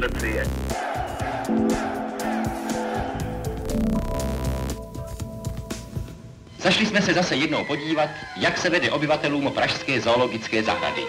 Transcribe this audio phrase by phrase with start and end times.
[0.00, 0.46] policie.
[6.58, 11.02] Zašli jsme se zase jednou podívat, jak se vede obyvatelům Pražské zoologické zahrady.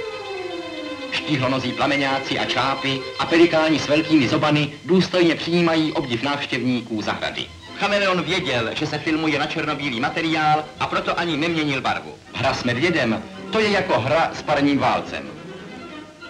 [1.12, 7.46] Štíhlonozí plameňáci a čápy a pelikáni s velkými zobany důstojně přijímají obdiv návštěvníků zahrady.
[7.80, 12.16] Chameleon věděl, že se filmuje na černobílý materiál a proto ani neměnil barvu.
[12.34, 15.41] Hra s medvědem, to je jako hra s parním válcem.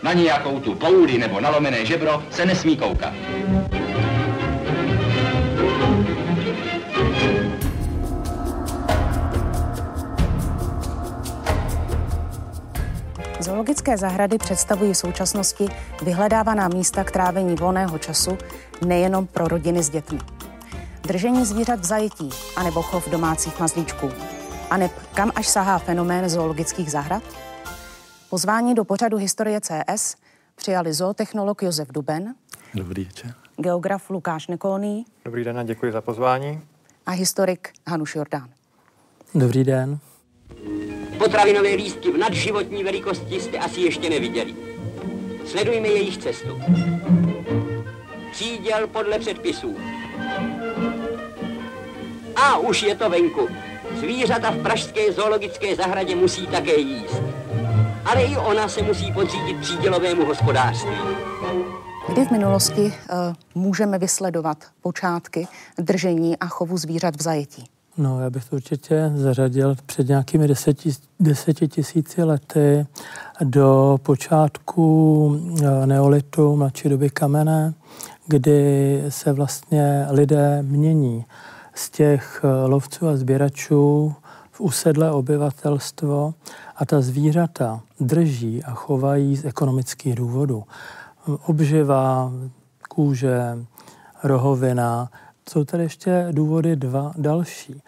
[0.03, 3.13] Na nějakou tu pouli nebo nalomené žebro se nesmí koukat.
[13.39, 15.65] Zoologické zahrady představují v současnosti
[16.03, 18.37] vyhledávaná místa k trávení volného času
[18.85, 20.19] nejenom pro rodiny s dětmi.
[21.01, 24.09] Držení zvířat v zajetí anebo chov domácích mazlíčků.
[24.71, 27.23] A kam až sahá fenomén zoologických zahrad?
[28.31, 30.15] Pozvání do pořadu Historie CS
[30.55, 32.35] přijali zootechnolog Josef Duben,
[32.73, 33.33] Dobrý večer.
[33.57, 36.61] geograf Lukáš Nekolný Dobrý den a děkuji za pozvání.
[37.05, 38.49] a historik Hanuš Jordán.
[39.35, 39.99] Dobrý den.
[41.17, 44.55] Potravinové lístky v nadživotní velikosti jste asi ještě neviděli.
[45.45, 46.61] Sledujme jejich cestu.
[48.31, 49.75] Příděl podle předpisů.
[52.35, 53.47] A už je to venku.
[53.99, 57.21] Zvířata v pražské zoologické zahradě musí také jíst.
[58.05, 60.91] Ale i ona se musí podřídit přídělovému hospodářství.
[62.09, 62.91] Kdy v minulosti uh,
[63.55, 67.65] můžeme vysledovat počátky držení a chovu zvířat v zajetí?
[67.97, 72.87] No, já bych to určitě zařadil před nějakými deseti, deseti tisíci lety
[73.43, 77.73] do počátku eh, neolitu, mladší doby kamene,
[78.27, 81.25] kdy se vlastně lidé mění
[81.75, 84.13] z těch eh, lovců a sběračů
[84.51, 86.33] v usedlé obyvatelstvo
[86.81, 90.63] a ta zvířata drží a chovají z ekonomických důvodů.
[91.45, 92.31] Obživa,
[92.89, 93.57] kůže,
[94.23, 95.11] rohovina,
[95.49, 97.81] jsou tady ještě důvody dva další.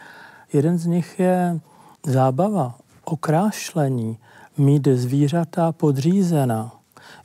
[0.54, 1.60] Jeden z nich je
[2.06, 4.18] zábava, okrášlení,
[4.58, 6.72] mít zvířata podřízena.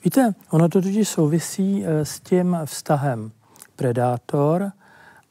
[0.04, 3.30] Víte, ono to totiž souvisí eh, s tím vztahem
[3.76, 4.72] predátor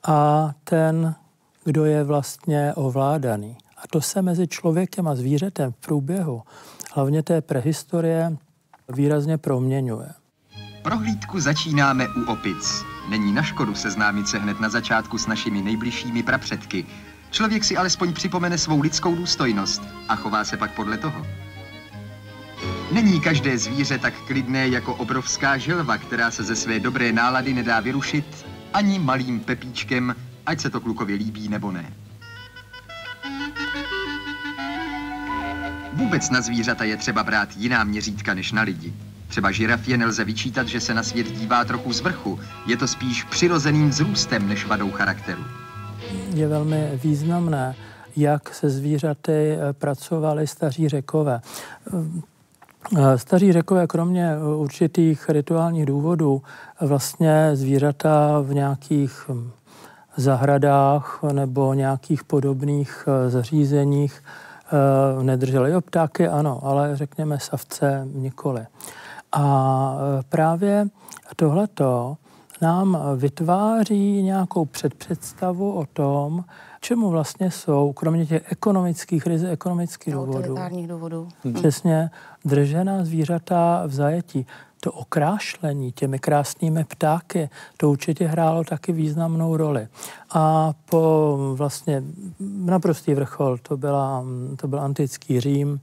[0.08, 1.16] a ten,
[1.64, 3.58] kdo je vlastně ovládaný.
[3.78, 6.42] A to se mezi člověkem a zvířetem v průběhu,
[6.94, 8.38] hlavně té prehistorie,
[8.90, 10.10] výrazně proměňuje.
[10.84, 12.84] Prohlídku začínáme u opic.
[13.10, 16.86] Není na škodu seznámit se hned na začátku s našimi nejbližšími prapředky.
[17.32, 21.26] Člověk si alespoň připomene svou lidskou důstojnost a chová se pak podle toho.
[22.92, 27.80] Není každé zvíře tak klidné jako obrovská želva, která se ze své dobré nálady nedá
[27.80, 31.94] vyrušit ani malým pepíčkem, ať se to klukově líbí nebo ne.
[35.97, 38.94] Vůbec na zvířata je třeba brát jiná měřítka než na lidi.
[39.28, 42.40] Třeba žirafě nelze vyčítat, že se na svět dívá trochu z vrchu.
[42.68, 45.44] Je to spíš přirozeným vzrůstem než vadou charakteru.
[46.34, 47.75] Je velmi významné,
[48.16, 51.41] jak se zvířaty eh, pracovali staří řekové.
[52.97, 56.41] Eh, Staří řekové, kromě eh, určitých rituálních důvodů,
[56.81, 59.52] vlastně zvířata v nějakých hm,
[60.18, 64.22] zahradách nebo nějakých podobných zařízeních
[65.22, 65.72] nedrželi.
[65.72, 68.66] Jo, ptáky ano, ale řekněme savce nikoli.
[69.32, 69.98] A
[70.30, 70.88] právě
[71.36, 72.18] tohleto
[72.62, 76.44] nám vytváří nějakou předpředstavu o tom,
[76.82, 80.56] čemu vlastně jsou, kromě těch ekonomických, ryze ekonomických důvodů,
[80.88, 81.28] důvodů.
[81.54, 82.10] přesně
[82.46, 84.46] držená zvířata v zajetí.
[84.80, 89.88] To okrášlení těmi krásnými ptáky, to určitě hrálo taky významnou roli.
[90.30, 92.04] A po vlastně
[92.40, 95.80] naprostý vrchol, to, byla, to byl antický Řím,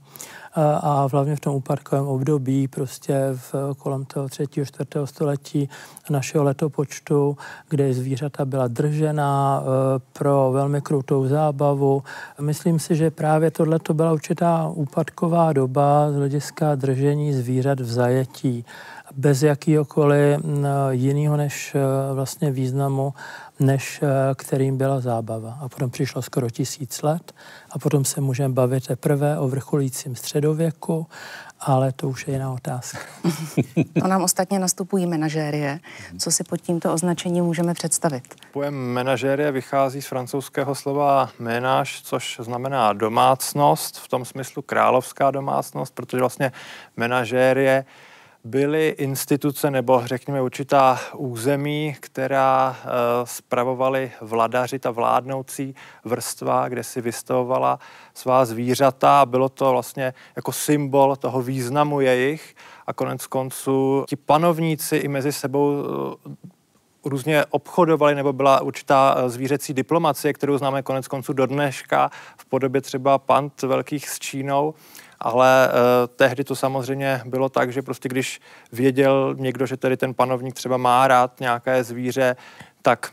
[0.55, 5.69] a hlavně v tom úpadkovém období, prostě v, kolem toho třetího, čtvrtého století
[6.09, 7.37] našeho letopočtu,
[7.69, 12.03] kde zvířata byla držena e, pro velmi krutou zábavu.
[12.41, 17.91] Myslím si, že právě tohle to byla určitá úpadková doba z hlediska držení zvířat v
[17.91, 18.65] zajetí
[19.15, 20.39] bez jakýhokoliv
[20.89, 21.79] jiného než e,
[22.13, 23.13] vlastně významu
[23.59, 25.57] než eh, kterým byla zábava.
[25.61, 27.31] A potom přišlo skoro tisíc let
[27.71, 31.07] a potom se můžeme bavit teprve o vrcholícím středověku,
[31.59, 32.99] ale to už je jiná otázka.
[34.01, 35.79] to nám ostatně nastupují manažérie.
[36.19, 38.23] Co si pod tímto označením můžeme představit?
[38.51, 45.95] Pojem manažérie vychází z francouzského slova ménage, což znamená domácnost, v tom smyslu královská domácnost,
[45.95, 46.51] protože vlastně
[46.97, 47.85] manažérie
[48.45, 52.91] byly instituce nebo řekněme určitá území, která uh,
[53.23, 57.79] spravovali vladaři, ta vládnoucí vrstva, kde si vystavovala
[58.13, 59.25] svá zvířata.
[59.25, 62.55] Bylo to vlastně jako symbol toho významu jejich
[62.87, 65.83] a konec konců ti panovníci i mezi sebou
[67.05, 72.45] různě obchodovali, nebo byla určitá eh, zvířecí diplomacie, kterou známe konec konců do dneška v
[72.45, 74.73] podobě třeba pant velkých s Čínou,
[75.19, 75.71] ale eh,
[76.07, 78.41] tehdy to samozřejmě bylo tak, že prostě když
[78.71, 82.35] věděl někdo, že tedy ten panovník třeba má rád nějaké zvíře,
[82.81, 83.11] tak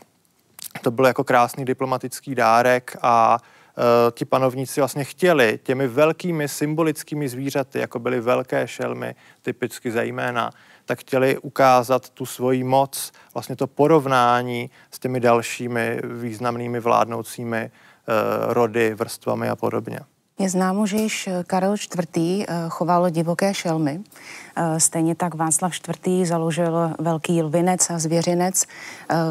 [0.81, 3.37] to byl jako krásný diplomatický dárek a
[3.77, 10.51] uh, ti panovníci vlastně chtěli těmi velkými symbolickými zvířaty, jako byly velké šelmy, typicky zejména,
[10.85, 17.71] tak chtěli ukázat tu svoji moc, vlastně to porovnání s těmi dalšími významnými vládnoucími eh,
[18.53, 19.99] rody, vrstvami a podobně.
[20.43, 22.45] Je známo, že již Karel IV.
[22.47, 23.99] Eh, choval divoké šelmy.
[24.55, 25.73] Eh, stejně tak Václav
[26.05, 26.25] IV.
[26.25, 28.65] založil velký lvinec a zvěřinec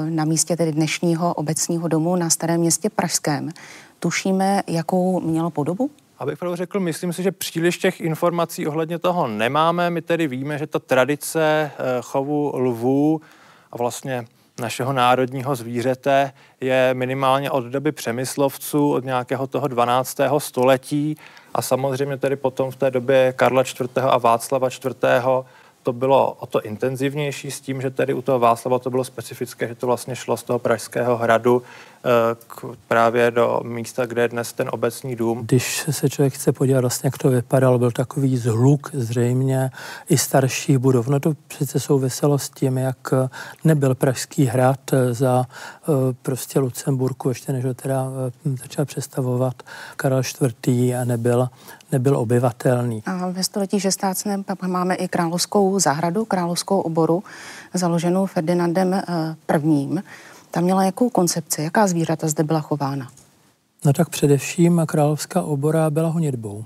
[0.09, 3.51] na místě tedy dnešního obecního domu na Starém městě Pražském.
[3.99, 5.91] Tušíme, jakou mělo podobu?
[6.19, 9.91] Abych pravdu řekl, myslím si, že příliš těch informací ohledně toho nemáme.
[9.91, 13.21] My tedy víme, že ta tradice eh, chovu lvů
[13.73, 14.25] a vlastně
[14.61, 20.19] našeho národního zvířete je minimálně od doby přemyslovců, od nějakého toho 12.
[20.39, 21.17] století
[21.55, 23.99] a samozřejmě tedy potom v té době Karla IV.
[23.99, 24.85] a Václava IV
[25.83, 29.69] to bylo o to intenzivnější s tím, že tedy u toho Václava to bylo specifické,
[29.69, 32.09] že to vlastně šlo z toho Pražského hradu eh,
[32.47, 35.43] k, právě do místa, kde je dnes ten obecní dům.
[35.43, 39.71] Když se člověk chce podívat vlastně, jak to vypadalo, byl takový zhluk zřejmě
[40.09, 41.09] i starších budov.
[41.09, 43.15] No to přece souviselo s tím, jak
[43.65, 44.81] nebyl Pražský hrad
[45.11, 45.87] za eh,
[46.23, 48.07] prostě Lucemburku, ještě než ho teda
[48.47, 49.63] eh, začal představovat
[49.97, 50.23] Karel
[50.67, 50.95] IV.
[51.01, 51.49] a nebyl
[51.93, 53.03] nebyl obyvatelný.
[53.07, 54.27] A ve století 16.
[54.45, 57.23] pak máme i královskou zahradu, královskou oboru,
[57.75, 59.99] založenou Ferdinandem I.
[59.99, 60.03] Eh,
[60.51, 63.09] Ta měla jakou koncepci, jaká zvířata zde byla chována?
[63.85, 66.65] No tak především královská obora byla honitbou.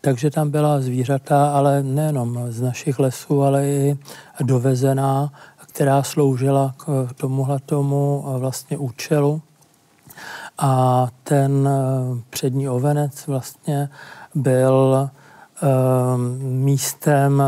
[0.00, 3.98] Takže tam byla zvířata, ale nejenom z našich lesů, ale i
[4.42, 9.42] dovezená, která sloužila k tomuhle tomu eh, vlastně účelu.
[10.58, 13.88] A ten eh, přední ovenec vlastně
[14.34, 15.10] byl
[15.62, 17.42] ehm, místem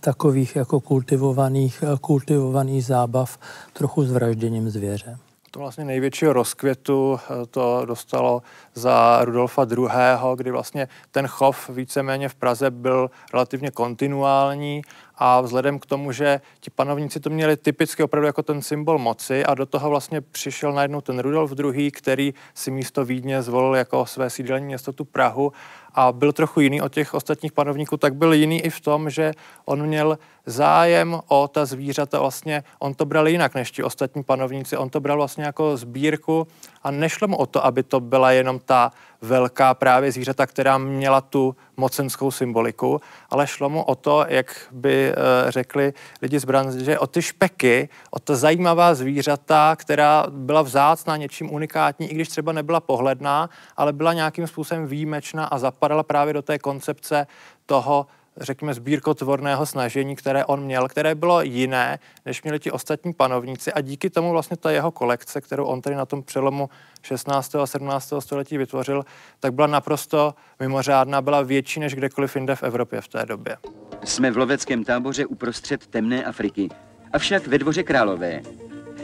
[0.00, 3.38] takových jako kultivovaných, kultivovaných zábav
[3.72, 5.18] trochu s vražděním zvěře.
[5.56, 8.42] To vlastně největšího rozkvětu eh, to dostalo
[8.74, 9.88] za Rudolfa II.,
[10.36, 14.82] kdy vlastně ten chov víceméně v Praze byl relativně kontinuální
[15.14, 19.44] a vzhledem k tomu, že ti panovníci to měli typicky opravdu jako ten symbol moci
[19.44, 24.06] a do toho vlastně přišel najednou ten Rudolf II., který si místo Vídně zvolil jako
[24.06, 25.52] své sídelní město tu Prahu
[25.96, 29.32] a byl trochu jiný od těch ostatních panovníků, tak byl jiný i v tom, že
[29.64, 34.76] on měl zájem o ta zvířata, vlastně on to bral jinak než ti ostatní panovníci,
[34.76, 36.46] on to bral vlastně jako sbírku
[36.82, 41.20] a nešlo mu o to, aby to byla jenom ta velká právě zvířata, která měla
[41.20, 43.00] tu mocenskou symboliku,
[43.30, 45.92] ale šlo mu o to, jak by uh, řekli
[46.22, 52.10] lidi z branže, o ty špeky, o to zajímavá zvířata, která byla vzácná, něčím unikátní,
[52.10, 56.58] i když třeba nebyla pohledná, ale byla nějakým způsobem výjimečná a zapadala právě do té
[56.58, 57.26] koncepce
[57.66, 58.06] toho
[58.40, 63.72] řekněme, sbírkotvorného snažení, které on měl, které bylo jiné, než měli ti ostatní panovníci.
[63.72, 66.68] A díky tomu vlastně ta jeho kolekce, kterou on tady na tom přelomu
[67.06, 67.54] 16.
[67.54, 68.12] a 17.
[68.18, 69.04] století vytvořil,
[69.40, 73.56] tak byla naprosto mimořádná, byla větší než kdekoliv jinde v Evropě v té době.
[74.04, 76.68] Jsme v loveckém táboře uprostřed temné Afriky,
[77.12, 78.40] avšak ve dvoře Králové.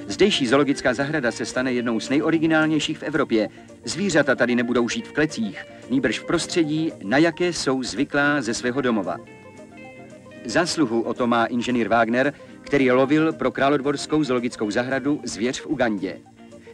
[0.08, 3.48] Zdejší zoologická zahrada se stane jednou z nejoriginálnějších v Evropě.
[3.84, 8.80] Zvířata tady nebudou žít v klecích, nýbrž v prostředí, na jaké jsou zvyklá ze svého
[8.80, 9.16] domova.
[10.44, 16.18] Zásluhu o to má inženýr Wagner, který lovil pro Králodvorskou zoologickou zahradu zvěř v Ugandě.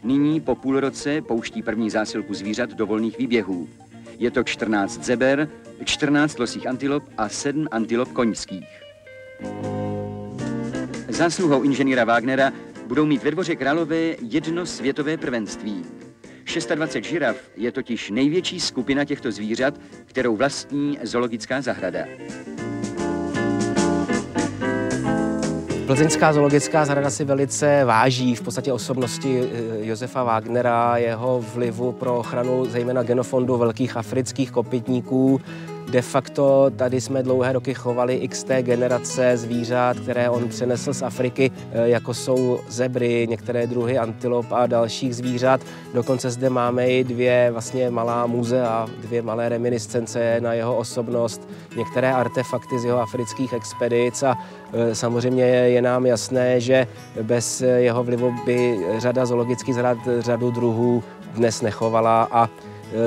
[0.03, 3.69] Nyní po půl roce pouští první zásilku zvířat do volných výběhů.
[4.17, 5.49] Je to 14 zeber,
[5.83, 8.67] 14 losích antilop a 7 antilop koňských.
[11.09, 12.53] Zásluhou inženýra Wagnera
[12.87, 15.85] budou mít ve dvoře Králové jedno světové prvenství.
[16.75, 22.05] 26 žiraf je totiž největší skupina těchto zvířat, kterou vlastní zoologická zahrada.
[25.89, 32.19] Plzeňská zoologická zahrada si velice váží v podstatě osobnosti eh, Josefa Wagnera, jeho vlivu pro
[32.19, 35.41] ochranu zejména genofondu velkých afrických kopytníků.
[35.91, 41.51] De facto tady jsme dlouhé roky chovali XT generace zvířat, které on přenesl z Afriky,
[41.71, 45.61] eh, jako jsou zebry, některé druhy antilop a dalších zvířat.
[45.93, 52.13] Dokonce zde máme i dvě vlastně malá muzea, dvě malé reminiscence na jeho osobnost, některé
[52.13, 54.37] artefakty z jeho afrických expedic a
[54.73, 56.87] eh, samozřejmě je nám jasné, že
[57.21, 61.03] bez jeho vlivu by řada zoologických zahrad řadu druhů
[61.35, 62.49] dnes nechovala a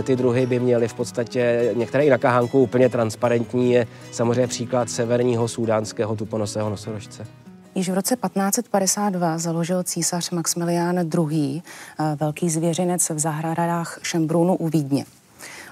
[0.03, 4.91] ty druhy by měly v podstatě, některé i na kahánku úplně transparentní, je samozřejmě příklad
[4.91, 7.27] severního sudánského tuponosého nosorožce.
[7.75, 11.63] Již v roce 1552 založil císař Maximilián II.
[11.63, 15.05] E, velký zvěřinec v zahradách Šembrunu u Vídně.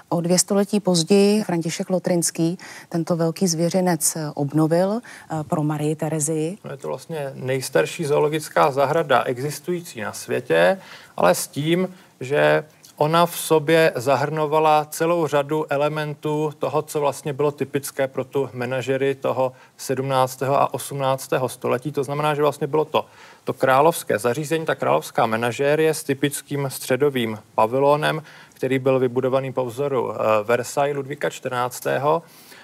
[0.09, 2.57] O dvě století později František Lotrinský
[2.89, 6.57] tento velký zvěřinec obnovil e, pro Marii Terezii.
[6.71, 10.77] Je to vlastně nejstarší zoologická zahrada existující na světě,
[11.17, 11.89] ale s tím,
[12.19, 12.63] že
[13.01, 19.15] ona v sobě zahrnovala celou řadu elementů toho, co vlastně bylo typické pro tu manažery
[19.15, 20.43] toho 17.
[20.43, 21.29] a 18.
[21.47, 21.91] století.
[21.91, 23.05] To znamená, že vlastně bylo to,
[23.43, 30.13] to královské zařízení, ta královská manažérie s typickým středovým pavilonem, který byl vybudovaný po vzoru
[30.13, 31.87] eh, Versailles Ludvíka 14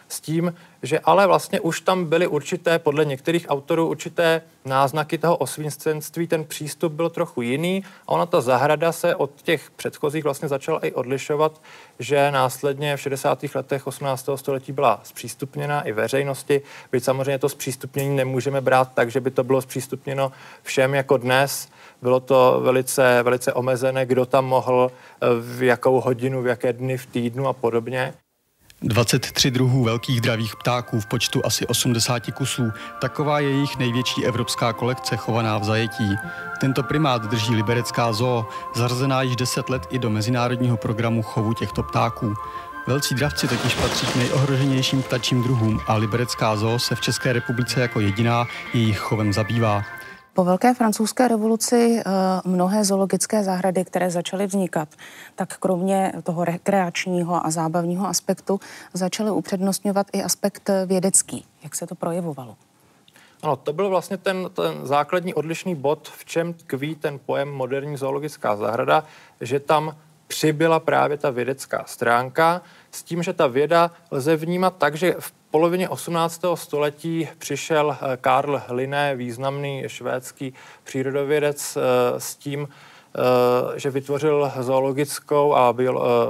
[0.08, 5.38] s tím, že ale vlastně už tam byly určité, podle některých autorů, určité náznaky toho
[5.38, 10.48] osvícenství, ten přístup byl trochu jiný a ona ta zahrada se od těch předchozích vlastně
[10.48, 11.62] začala i odlišovat,
[12.00, 13.44] že následně v 60.
[13.56, 14.30] letech 18.
[14.36, 16.62] století byla zpřístupněna i veřejnosti,
[16.92, 20.32] byť samozřejmě to zpřístupnění nemůžeme brát tak, že by to bylo zpřístupněno
[20.64, 21.70] všem jako dnes,
[22.02, 24.92] bylo to velice, velice omezené, kdo tam mohl,
[25.42, 28.14] v jakou hodinu, v jaké dny v týdnu a podobně.
[28.82, 34.74] 23 druhů velkých dravých ptáků v počtu asi 80 kusů, taková je jejich největší evropská
[34.74, 36.16] kolekce chovaná v zajetí.
[36.62, 41.84] Tento primát drží Liberecká zoo, zařazená již 10 let i do mezinárodního programu chovu těchto
[41.84, 42.34] ptáků.
[42.88, 47.82] Velcí dravci totiž patří k nejohroženějším ptačím druhům a Liberecká zoo se v České republice
[47.82, 49.84] jako jediná jejich chovem zabývá.
[50.38, 52.04] Po velké francouzské revoluci eh,
[52.46, 54.90] mnohé zoologické zahrady, které začaly vznikat,
[55.36, 58.60] tak kromě toho rekreačního a zábavního aspektu
[58.94, 61.46] začaly upřednostňovat i aspekt vědecký.
[61.64, 62.56] Jak se to projevovalo?
[63.44, 67.98] Ano, to byl vlastně ten, ten základní odlišný bod, v čem tkví ten pojem moderní
[67.98, 69.04] zoologická zahrada,
[69.42, 69.96] že tam
[70.28, 75.32] přibyla právě ta vědecká stránka, s tím, že ta věda lze vnímat tak, že v
[75.52, 76.42] polovině 18.
[76.56, 85.54] století přišel eh, Karl Linné, významný švédský přírodovědec, eh, s tím, eh, že vytvořil zoologickou
[85.54, 85.76] a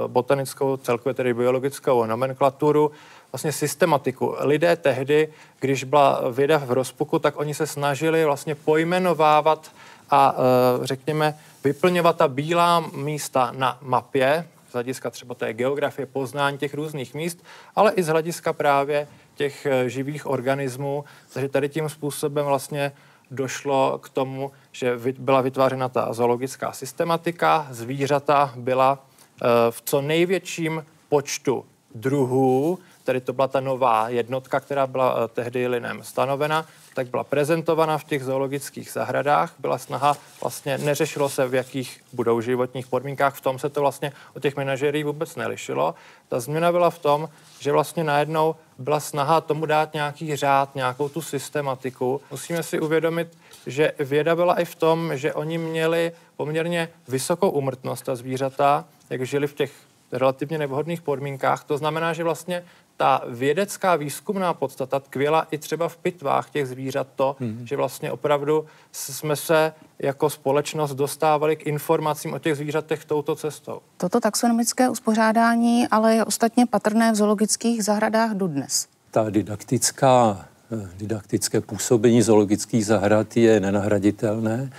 [0.06, 2.90] botanickou, celkově tedy biologickou nomenklaturu,
[3.32, 4.34] vlastně systematiku.
[4.38, 5.28] Lidé tehdy,
[5.60, 9.70] když byla věda v rozpuku, tak oni se snažili vlastně pojmenovávat
[10.10, 10.34] a
[10.82, 11.34] řekněme
[11.64, 17.44] vyplňovat ta bílá místa na mapě, z hlediska třeba té geografie, poznání těch různých míst,
[17.76, 21.04] ale i z hlediska právě těch eh, živých organismů.
[21.32, 22.92] Takže tady tím způsobem vlastně
[23.30, 29.06] došlo k tomu, že byla vytvářena ta zoologická systematika, zvířata byla
[29.42, 35.28] eh, v co největším počtu druhů, tedy to byla ta nová jednotka, která byla eh,
[35.28, 39.54] tehdy Linem stanovena, tak byla prezentovaná v těch zoologických zahradách.
[39.58, 44.12] Byla snaha, vlastně neřešilo se, v jakých budou životních podmínkách, v tom se to vlastně
[44.36, 45.94] od těch manažerí vůbec nelišilo.
[46.28, 47.28] Ta změna byla v tom,
[47.60, 52.20] že vlastně najednou byla snaha tomu dát nějaký řád, nějakou tu systematiku.
[52.30, 53.28] Musíme si uvědomit,
[53.66, 59.26] že věda byla i v tom, že oni měli poměrně vysokou umrtnost, ta zvířata, jak
[59.26, 59.72] žili v těch
[60.12, 61.64] relativně nevhodných podmínkách.
[61.64, 62.64] To znamená, že vlastně
[62.98, 67.66] ta vědecká výzkumná podstata tkvěla i třeba v pitvách těch zvířat to, hmm.
[67.66, 73.80] že vlastně opravdu jsme se jako společnost dostávali k informacím o těch zvířatech touto cestou.
[73.96, 78.86] Toto taxonomické uspořádání ale je ostatně patrné v zoologických zahradách dodnes.
[79.10, 84.70] Ta didaktická eh, didaktické působení zoologických zahrad je nenahraditelné,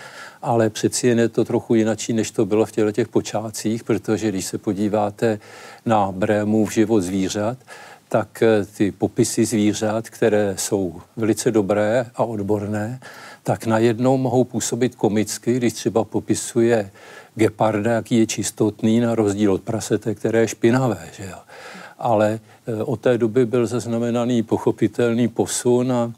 [0.42, 4.30] ale přeci jen je to trochu jinačí, než to bylo v těchto těch počátcích, protože
[4.30, 5.40] když se podíváte
[5.86, 7.58] na Brémův život zvířat,
[8.10, 13.00] tak eh, ty popisy zvířat, které jsou velice dobré a odborné,
[13.44, 16.92] tak najednou mohou působit komicky, když třeba popisuje
[17.36, 21.10] geparda, jaký je čistotný, na rozdíl od prasete, které je špinavé.
[21.18, 21.38] Že jo?
[22.00, 26.14] Ale eh, od té doby byl zaznamenaný pochopitelný posun a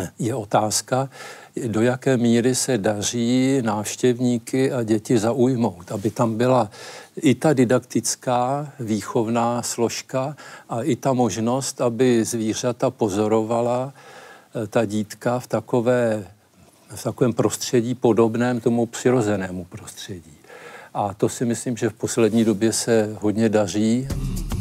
[0.00, 1.08] eh, je otázka,
[1.66, 6.70] do jaké míry se daří návštěvníky a děti zaujmout, aby tam byla
[7.16, 10.36] i ta didaktická výchovná složka
[10.68, 13.92] a i ta možnost, aby zvířata pozorovala
[14.54, 16.26] eh, ta dítka v, takové,
[16.94, 20.38] v takovém prostředí podobném tomu přirozenému prostředí.
[20.94, 24.08] A to si myslím, že v poslední době se hodně daří.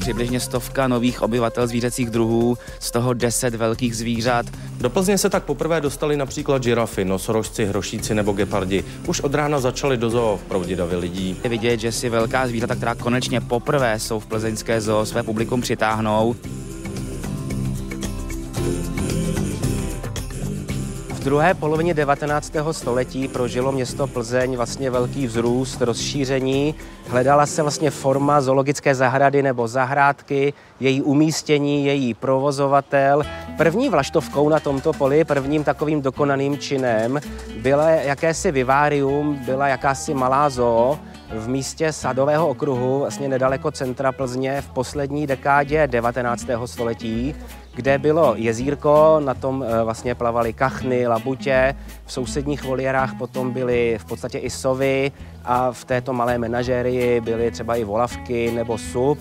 [0.07, 4.45] Přibližně stovka nových obyvatel zvířecích druhů, z toho deset velkých zvířat.
[4.77, 8.83] Do Plzně se tak poprvé dostali například žirafy, nosorožci, hrošíci nebo gepardi.
[9.07, 11.37] Už od rána začali do zoo proudit davy lidí.
[11.43, 15.61] Je vidět, že si velká zvířata, která konečně poprvé jsou v plzeňské zoo, své publikum
[15.61, 16.35] přitáhnou.
[21.27, 22.53] Druhé polovině 19.
[22.71, 26.75] století prožilo město Plzeň vlastně velký vzrůst, rozšíření.
[27.07, 33.23] Hledala se vlastně forma zoologické zahrady nebo zahrádky, její umístění, její provozovatel.
[33.57, 37.19] První vlaštovkou na tomto poli, prvním takovým dokonaným činem,
[37.61, 40.99] byla jakési vivárium, byla jakási malá zoo,
[41.31, 46.45] v místě Sadového okruhu, vlastně nedaleko centra Plzně v poslední dekádě 19.
[46.65, 47.35] století
[47.77, 53.97] kde bylo jezírko, na tom eh, vlastně plavaly kachny, labutě, v sousedních voliérách potom byly
[54.01, 55.11] v podstatě i sovy
[55.45, 59.19] a v této malé menažérii byly třeba i volavky nebo sup.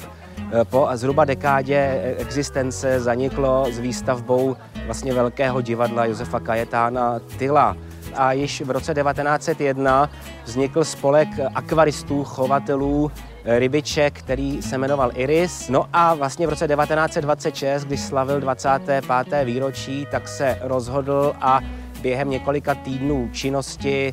[0.52, 7.76] Eh, po zhruba dekádě eh, existence zaniklo s výstavbou vlastně velkého divadla Josefa Kajetána Tyla
[8.14, 10.10] a již v roce 1901
[10.44, 13.10] vznikl spolek akvaristů, chovatelů
[13.46, 15.68] rybiček, který se jmenoval Iris.
[15.68, 19.04] No a vlastně v roce 1926, když slavil 25.
[19.44, 21.60] výročí, tak se rozhodl a
[22.02, 24.12] během několika týdnů činnosti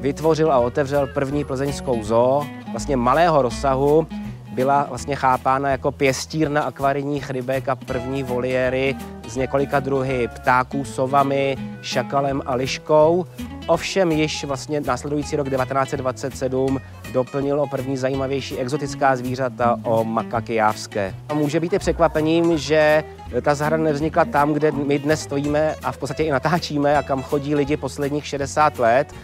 [0.00, 4.06] vytvořil a otevřel první plzeňskou zoo, vlastně malého rozsahu,
[4.52, 8.96] byla vlastně chápána jako pěstírna akvarijních rybek a první voliéry
[9.28, 13.26] z několika druhy ptáků, sovami, šakalem a liškou.
[13.66, 16.80] Ovšem již vlastně následující rok 1927
[17.12, 21.14] doplnilo první zajímavější exotická zvířata o makaky jávské.
[21.28, 23.04] A může být i překvapením, že
[23.42, 27.22] ta zahrada nevznikla tam, kde my dnes stojíme a v podstatě i natáčíme a kam
[27.22, 29.14] chodí lidi posledních 60 let,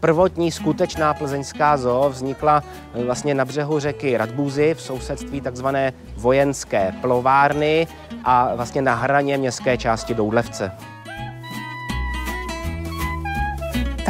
[0.00, 6.94] Prvotní skutečná plzeňská zoo vznikla eh, vlastně na břehu řeky Radbůzy v sousedství takzvané vojenské
[7.00, 7.86] plovárny
[8.24, 10.72] a vlastně na hraně městské části Doudlevce.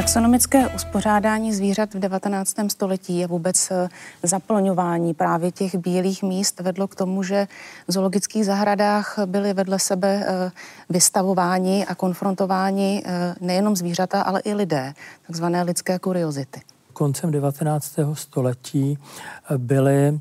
[0.00, 2.54] Taxonomické uspořádání zvířat v 19.
[2.68, 3.88] století a vůbec eh,
[4.22, 7.48] zaplňování právě těch bílých míst vedlo k tomu, že
[7.88, 10.50] v zoologických zahradách byly vedle sebe eh,
[10.90, 14.94] vystavováni a konfrontováni eh, nejenom zvířata, ale i lidé,
[15.26, 16.60] takzvané lidské kuriozity.
[16.92, 17.96] Koncem 19.
[18.12, 18.98] století
[19.56, 20.20] byly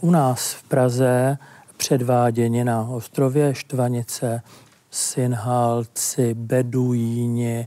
[0.00, 1.38] u nás v Praze
[1.76, 4.42] předváděni na ostrově Štvanice
[4.90, 7.66] synhalci, beduíni,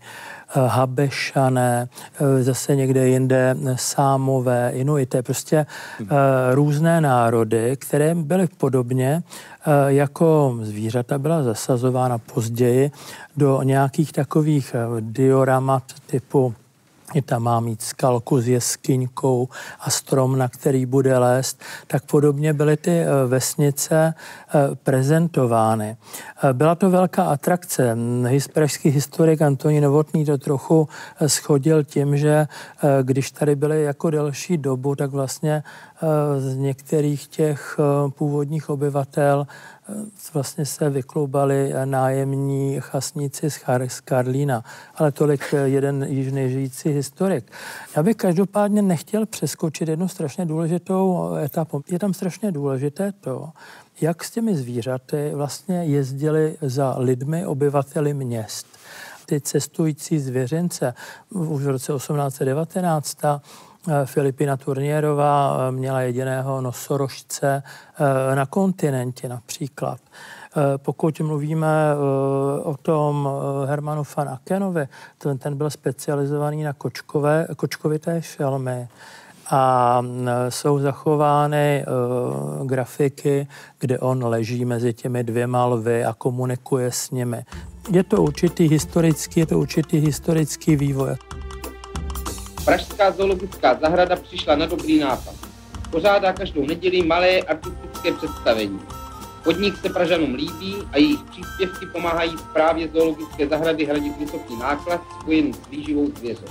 [0.68, 1.90] habešané,
[2.40, 5.66] eh, zase někde jinde sámové, inuité, prostě
[6.02, 6.06] eh,
[6.52, 9.24] různé národy, které byly podobně
[9.88, 12.92] jako zvířata byla zasazována později
[13.38, 16.54] do nějakých takových dioramat typu
[17.14, 22.54] je tam má mít skalku s jeskyňkou a strom, na který bude lézt, tak podobně
[22.54, 25.98] byly ty eh, vesnice eh, prezentovány.
[26.44, 27.98] Eh, byla to velká atrakce.
[28.54, 30.88] Pražský historik Antonín Novotný to trochu
[31.28, 32.48] schodil tím, že
[33.02, 35.64] když tady byly jako delší dobu, tak vlastně
[36.38, 39.48] z některých těch původních obyvatel
[40.34, 44.64] vlastně se vykloubali nájemní chasníci z, Char- z Karlína,
[44.96, 47.52] ale tolik jeden již nežijící historik.
[47.96, 51.84] Já bych každopádně nechtěl přeskočit jednu strašně důležitou etapu.
[51.92, 53.50] Je tam strašně důležité to,
[54.02, 58.68] jak s těmi zvířaty vlastně jezdili za lidmi, obyvateli měst.
[59.26, 60.94] Ty cestující zvěřince
[61.30, 63.40] už v roce 1819 Eh,
[64.06, 67.64] Filipina Turnierová eh, měla jediného nosorožce
[68.32, 70.00] eh, na kontinentě například.
[70.78, 71.68] Pokud mluvíme
[72.64, 73.30] o tom
[73.66, 78.88] Hermanu van Akenovi, ten, ten byl specializovaný na kočkové, kočkovité šelmy
[79.52, 80.02] a
[80.50, 81.86] jsou zachovány
[82.64, 83.48] grafiky,
[83.80, 87.46] kde on leží mezi těmi dvěma lvy a komunikuje s nimi.
[87.92, 91.16] Je to určitý historický, je to určitý historický vývoj.
[92.66, 95.36] Pražská zoologická zahrada přišla na dobrý nápad.
[95.90, 98.80] Pořádá každou neděli malé artistické představení.
[99.44, 105.54] Podnik se Pražanům líbí a jejich příspěvky pomáhají právě zoologické zahrady hradit vysoký náklad spojený
[105.54, 106.46] s výživou zvěře.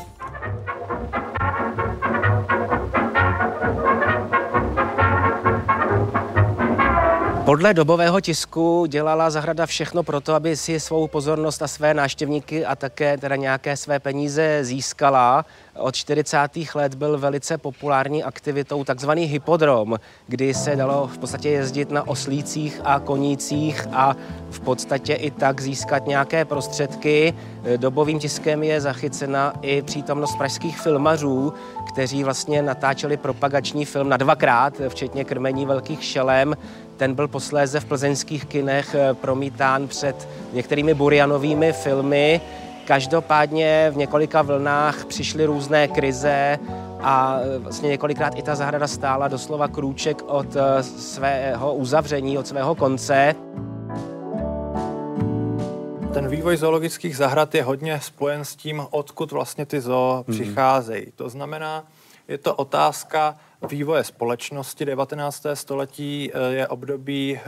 [7.44, 12.64] Podle dobového tisku dělala zahrada všechno pro to, aby si svou pozornost a své náštěvníky
[12.64, 15.44] a také teda nějaké své peníze získala.
[15.81, 16.38] Od 40.
[16.75, 22.81] let byl velice populární aktivitou takzvaný hypodrom, kdy se dalo v podstatě jezdit na oslících
[22.85, 24.16] a konících a
[24.51, 27.35] v podstatě i tak získat nějaké prostředky.
[27.77, 31.53] Dobovým tiskem je zachycena i přítomnost pražských filmařů,
[31.88, 36.57] kteří vlastně natáčeli propagační film na dvakrát, včetně krmení velkých šelem.
[36.97, 42.40] Ten byl posléze v plzeňských kinech promítán před některými Burianovými filmy.
[42.90, 46.59] Každopádně v několika vlnách přišly různé krize
[47.00, 50.46] a vlastně několikrát i ta zahrada stála doslova krůček od
[50.81, 53.35] svého uzavření, od svého konce.
[56.12, 60.35] Ten vývoj zoologických zahrad je hodně spojen s tím, odkud vlastně ty zoo mm.
[60.35, 61.07] přicházejí.
[61.16, 61.85] To znamená,
[62.29, 63.37] je to otázka
[63.68, 64.85] vývoje společnosti.
[64.85, 65.46] 19.
[65.55, 67.42] století eh, je období eh,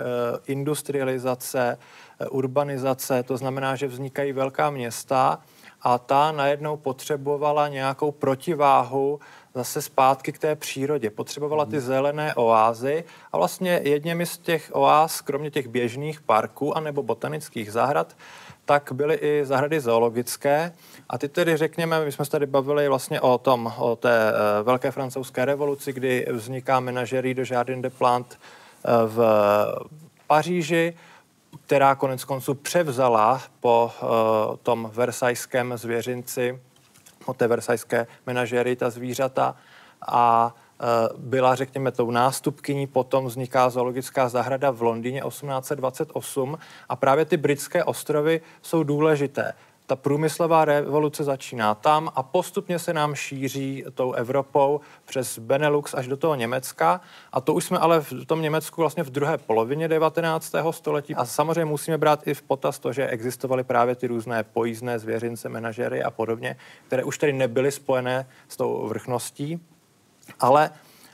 [0.46, 1.78] industrializace,
[2.20, 5.38] eh, urbanizace, to znamená, že vznikají velká města
[5.82, 9.20] a ta najednou potřebovala nějakou protiváhu
[9.54, 11.10] zase zpátky k té přírodě.
[11.10, 17.02] Potřebovala ty zelené oázy a vlastně jedněmi z těch oáz, kromě těch běžných parků anebo
[17.02, 18.16] botanických zahrad,
[18.64, 20.72] tak byly i zahrady zoologické.
[21.12, 24.66] A ty tedy řekněme, my jsme se tady bavili vlastně o tom, o té uh,
[24.66, 29.20] velké francouzské revoluci, kdy vzniká menažerí do Jardin de Plantes uh, v
[30.26, 30.96] Paříži,
[31.66, 34.08] která konec konců převzala po uh,
[34.56, 36.60] tom versajském zvěřinci,
[37.26, 39.56] o té versajské menažery, ta zvířata
[40.08, 40.54] a
[41.16, 47.84] byla, řekněme, tou nástupkyní, potom vzniká zoologická zahrada v Londýně 1828 a právě ty britské
[47.84, 49.52] ostrovy jsou důležité.
[49.92, 56.06] Ta průmyslová revoluce začíná tam a postupně se nám šíří tou Evropou přes Benelux až
[56.06, 57.00] do toho Německa.
[57.32, 60.54] A to už jsme ale v tom Německu vlastně v druhé polovině 19.
[60.70, 61.14] století.
[61.14, 65.48] A samozřejmě musíme brát i v potaz to, že existovaly právě ty různé pojízdné zvěřince,
[65.48, 69.60] manažery a podobně, které už tady nebyly spojené s tou vrchností
[70.40, 70.70] ale,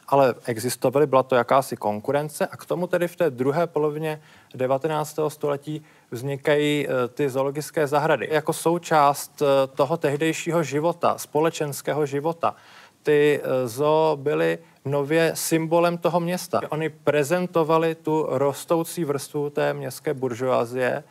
[0.09, 4.21] ale existovaly, byla to jakási konkurence a k tomu tedy v té druhé polovině
[4.55, 5.19] 19.
[5.29, 12.55] století vznikají eh, ty zoologické zahrady jako součást eh, toho tehdejšího života, společenského života.
[13.03, 16.61] Ty eh, zoo byly nově symbolem toho města.
[16.69, 21.05] Oni prezentovali tu rostoucí vrstvu té městské buržoazie,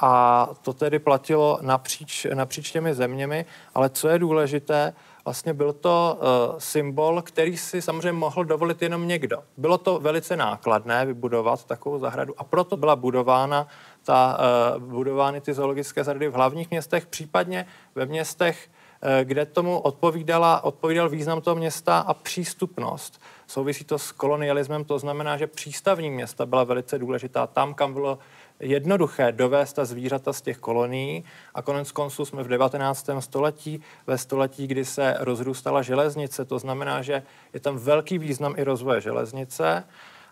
[0.00, 6.18] a to tedy platilo napříč, napříč těmi zeměmi, ale co je důležité, vlastně byl to
[6.20, 9.42] uh, symbol, který si samozřejmě mohl dovolit jenom někdo.
[9.56, 13.66] Bylo to velice nákladné vybudovat takovou zahradu a proto byla budována
[14.08, 14.38] ta,
[14.76, 20.64] uh, budovány ty zoologické zahrady v hlavních městech, případně ve městech, uh, kde tomu odpovídala,
[20.64, 23.20] odpovídal význam toho města a přístupnost.
[23.46, 27.46] Souvisí to s kolonialismem, to znamená, že přístavní města byla velice důležitá.
[27.46, 28.18] Tam, kam bylo
[28.60, 33.10] jednoduché dovést ta zvířata z těch kolonií a konec konců jsme v 19.
[33.20, 38.64] století, ve století, kdy se rozrůstala železnice, to znamená, že je tam velký význam i
[38.64, 39.84] rozvoje železnice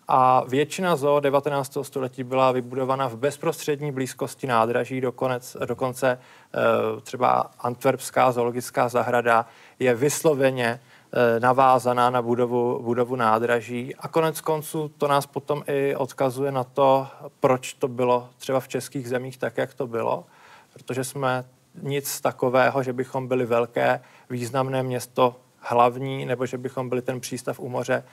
[0.08, 1.78] a většina zoo 19.
[1.82, 9.46] století byla vybudovaná v bezprostřední blízkosti nádraží, dokonec, dokonce eh, třeba Antwerpská zoologická zahrada
[9.78, 10.80] je vysloveně
[11.12, 13.94] Eh, navázaná na budovu, budovu nádraží.
[13.94, 17.06] A konec konců to nás potom i odkazuje na to,
[17.40, 20.24] proč to bylo třeba v českých zemích tak, jak to bylo.
[20.72, 21.44] Protože jsme
[21.82, 27.60] nic takového, že bychom byli velké, významné město hlavní, nebo že bychom byli ten přístav
[27.60, 28.04] u moře,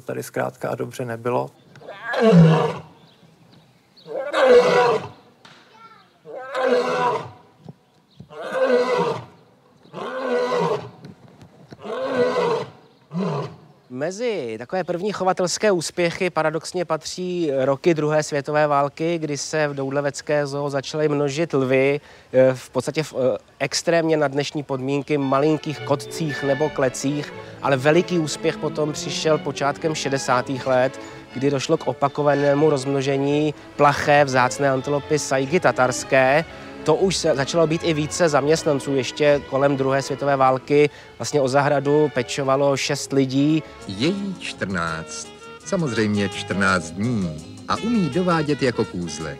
[0.00, 1.50] tady zkrátka a dobře nebylo.
[14.06, 20.46] Mezi takové první chovatelské úspěchy paradoxně patří roky druhé světové války, kdy se v Doudlevecké
[20.46, 22.00] zoo začaly množit lvy
[22.32, 28.18] eh, v podstatě v eh, extrémně na dnešní podmínky malinkých kotcích nebo klecích, ale veliký
[28.18, 30.48] úspěch potom přišel počátkem 60.
[30.66, 31.00] let,
[31.34, 36.44] kdy došlo k opakovanému rozmnožení plaché vzácné antilopy sajgy tatarské,
[36.86, 38.94] to už se začalo být i více zaměstnanců.
[38.94, 43.62] Ještě kolem druhé světové války vlastně o zahradu pečovalo šest lidí.
[43.88, 45.28] Její 14.
[45.64, 49.36] Samozřejmě 14 dní a umí dovádět jako kůzle.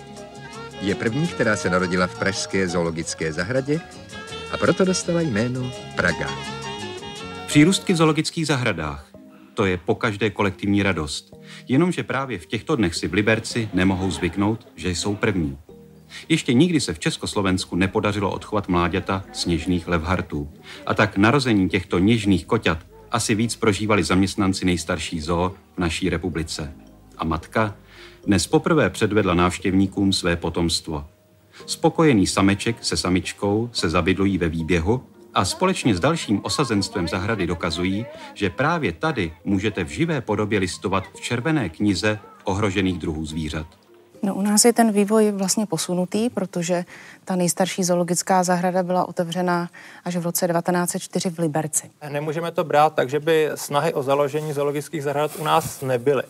[0.80, 3.80] Je první, která se narodila v Pražské zoologické zahradě
[4.52, 6.30] a proto dostala jméno Praga.
[7.46, 9.06] Přírůstky v zoologických zahradách.
[9.54, 11.36] To je po každé kolektivní radost.
[11.68, 15.58] Jenomže právě v těchto dnech si v Liberci nemohou zvyknout, že jsou první.
[16.28, 20.48] Ještě nikdy se v Československu nepodařilo odchovat mláďata sněžných levhartů.
[20.86, 22.78] A tak narození těchto něžných koťat
[23.10, 26.72] asi víc prožívali zaměstnanci nejstarší zoo v naší republice.
[27.18, 27.76] A matka
[28.26, 31.06] dnes poprvé předvedla návštěvníkům své potomstvo.
[31.66, 35.02] Spokojený sameček se samičkou se zabydlují ve výběhu
[35.34, 41.04] a společně s dalším osazenstvem zahrady dokazují, že právě tady můžete v živé podobě listovat
[41.14, 43.85] v červené knize ohrožených druhů zvířat.
[44.22, 46.84] No, u nás je ten vývoj vlastně posunutý, protože
[47.24, 49.68] ta nejstarší zoologická zahrada byla otevřena
[50.04, 51.90] až v roce 1904 v Liberci.
[52.08, 56.22] Nemůžeme to brát tak, že by snahy o založení zoologických zahrad u nás nebyly.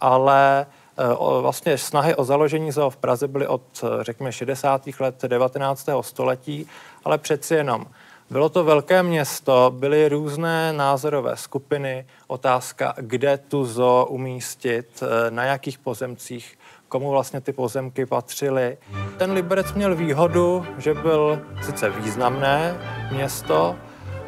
[0.00, 4.82] Ale e, vlastně snahy o založení zoo v Praze byly od, e, řekněme, 60.
[5.00, 5.88] let 19.
[6.00, 6.66] století,
[7.04, 7.86] ale přeci jenom
[8.30, 15.44] bylo to velké město, byly různé názorové skupiny, otázka, kde tu zoo umístit, e, na
[15.44, 16.58] jakých pozemcích
[16.92, 18.78] komu vlastně ty pozemky patřily.
[19.16, 22.76] Ten Liberec měl výhodu, že byl sice významné
[23.12, 23.76] město,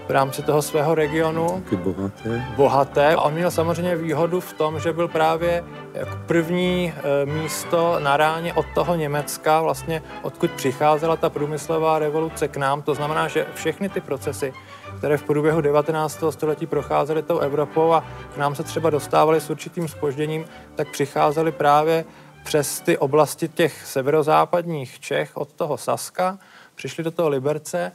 [0.09, 1.49] v rámci toho svého regionu.
[1.65, 2.45] Taky bohaté.
[2.57, 3.15] Bohaté.
[3.15, 8.17] A on měl samozřejmě výhodu v tom, že byl právě jako první e, místo na
[8.17, 12.83] ráně od toho Německa, vlastně odkud přicházela ta průmyslová revoluce k nám.
[12.83, 14.53] To znamená, že všechny ty procesy,
[14.99, 16.25] které v průběhu 19.
[16.31, 21.53] století procházely tou Evropou a k nám se třeba dostávaly s určitým spožděním, tak přicházely
[21.53, 22.05] právě
[22.45, 26.39] přes ty oblasti těch severozápadních Čech od toho Saska,
[26.75, 27.93] přišli do toho Liberce,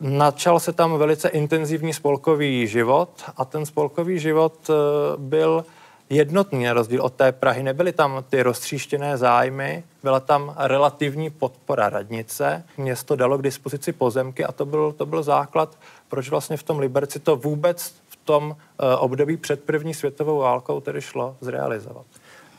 [0.00, 4.72] načal se tam velice intenzivní spolkový život a ten spolkový život eh,
[5.16, 5.64] byl
[6.10, 7.62] jednotný na rozdíl od té Prahy.
[7.62, 14.44] Nebyly tam ty roztříštěné zájmy, byla tam relativní podpora radnice, město dalo k dispozici pozemky
[14.44, 18.56] a to byl, to byl základ, proč vlastně v tom Liberci to vůbec v tom
[18.56, 22.06] eh, období před první světovou válkou tedy šlo zrealizovat.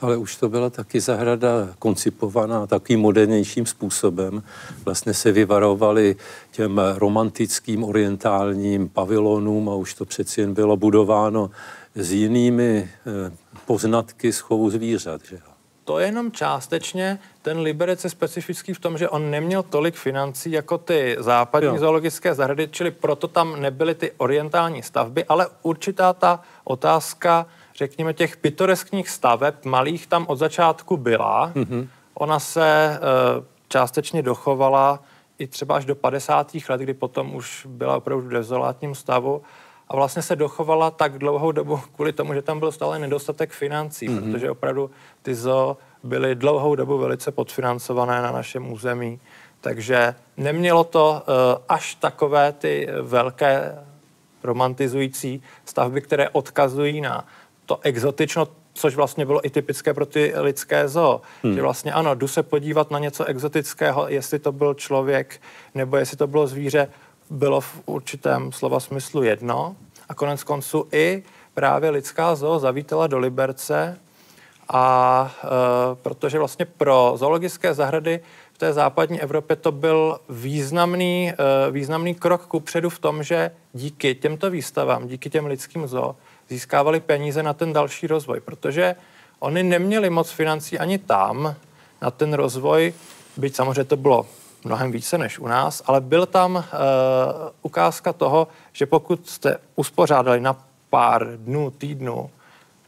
[0.01, 4.43] Ale už to byla taky zahrada koncipovaná takým modernějším způsobem.
[4.85, 6.15] Vlastně se vyvarovali
[6.51, 11.49] těm romantickým orientálním pavilonům a už to přeci jen bylo budováno
[11.95, 13.31] s jinými eh,
[13.65, 15.21] poznatky z chovu zvířat.
[15.29, 15.39] Že?
[15.87, 17.19] To je jenom částečně.
[17.41, 21.77] Ten Liberec je specifický v tom, že on neměl tolik financí jako ty západní jo.
[21.77, 27.45] zoologické zahrady, čili proto tam nebyly ty orientální stavby, ale určitá ta otázka
[27.77, 31.51] řekněme, těch pitoreskních staveb malých tam od začátku byla.
[31.55, 31.87] Mm-hmm.
[32.13, 32.99] Ona se e,
[33.67, 34.99] částečně dochovala
[35.39, 36.51] i třeba až do 50.
[36.69, 39.41] let, kdy potom už byla opravdu v dezolátním stavu
[39.87, 44.09] a vlastně se dochovala tak dlouhou dobu kvůli tomu, že tam byl stále nedostatek financí,
[44.09, 44.31] mm-hmm.
[44.31, 49.19] protože opravdu ty zoo byly dlouhou dobu velice podfinancované na našem území.
[49.61, 53.75] Takže nemělo to uh, až takové ty velké
[54.43, 57.25] romantizující stavby, které odkazují na
[57.67, 61.21] to exotično, což vlastně bylo i typické pro ty lidské zoo.
[61.43, 61.55] Hmm.
[61.55, 65.41] Že vlastně ano, jdu se podívat na něco exotického, jestli to byl člověk
[65.75, 66.87] nebo jestli to bylo zvíře,
[67.29, 69.75] bylo v určitém slova smyslu jedno.
[70.09, 73.99] A konec konců i právě lidská zoo zavítala do Liberce
[74.69, 75.47] a e,
[75.95, 78.19] protože vlastně pro zoologické zahrady
[78.53, 83.51] v té západní Evropě to byl významný, e, významný krok ku předu v tom, že
[83.73, 86.15] díky těmto výstavám, díky těm lidským zoo,
[86.49, 88.95] získávali peníze na ten další rozvoj, protože
[89.39, 91.55] oni neměli moc financí ani tam
[92.01, 92.93] na ten rozvoj,
[93.37, 94.25] byť samozřejmě to bylo
[94.63, 96.63] mnohem více než u nás, ale byl tam uh,
[97.61, 102.29] ukázka toho, že pokud jste uspořádali na pár dnů, týdnů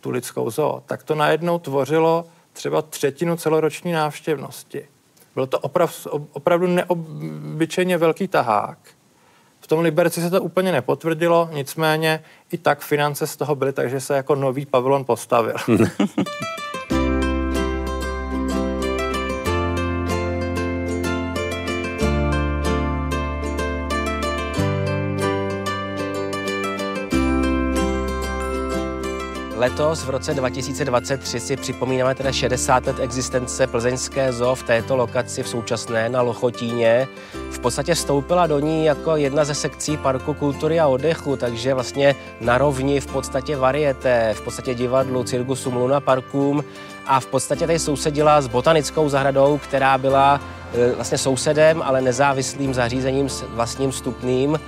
[0.01, 4.87] tu lidskou zoo, tak to najednou tvořilo třeba třetinu celoroční návštěvnosti.
[5.35, 8.77] Byl to oprav, opravdu neobyčejně velký tahák
[9.69, 14.15] tom Liberci se to úplně nepotvrdilo, nicméně i tak finance z toho byly, takže se
[14.15, 15.55] jako nový pavilon postavil.
[29.55, 35.43] Letos v roce 2023 si připomínáme teda 60 let existence plzeňské zoo v této lokaci
[35.43, 37.07] v současné na Lochotíně.
[37.59, 42.15] V podstatě vstoupila do ní jako jedna ze sekcí Parku kultury a oddechu, takže vlastně
[42.41, 46.63] na rovni v podstatě varieté, v podstatě divadlu, cirkusu, Luna parkům.
[47.05, 50.41] A v podstatě tady sousedila s botanickou zahradou, která byla
[50.73, 54.59] e, vlastně sousedem, ale nezávislým zařízením s vlastním stupným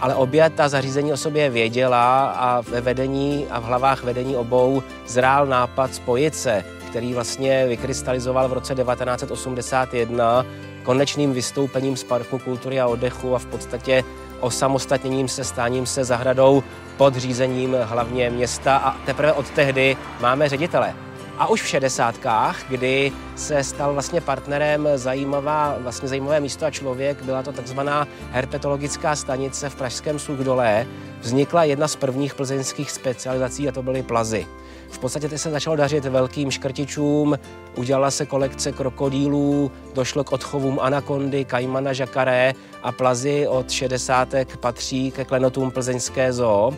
[0.00, 4.82] ale obě ta zařízení o sobě věděla a ve vedení a v hlavách vedení obou
[5.06, 10.46] zrál nápad spojit se, který vlastně vykrystalizoval v roce 1981
[10.82, 14.04] konečným vystoupením z Parku kultury a oddechu a v podstatě
[14.40, 16.62] osamostatněním se, stáním se zahradou
[16.96, 20.94] pod řízením hlavně města a teprve od tehdy máme ředitele.
[21.38, 27.22] A už v šedesátkách, kdy se stal vlastně partnerem zajímavá, vlastně zajímavé místo a člověk,
[27.22, 30.86] byla to takzvaná herpetologická stanice v Pražském Suchdolé,
[31.20, 34.46] vznikla jedna z prvních plzeňských specializací a to byly plazy.
[34.90, 37.38] V podstatě se začalo dařit velkým škrtičům,
[37.76, 44.28] udělala se kolekce krokodýlů, došlo k odchovům anakondy, kajmana, žakaré a plazy od 60.
[44.60, 46.74] patří ke klenotům plzeňské zoo.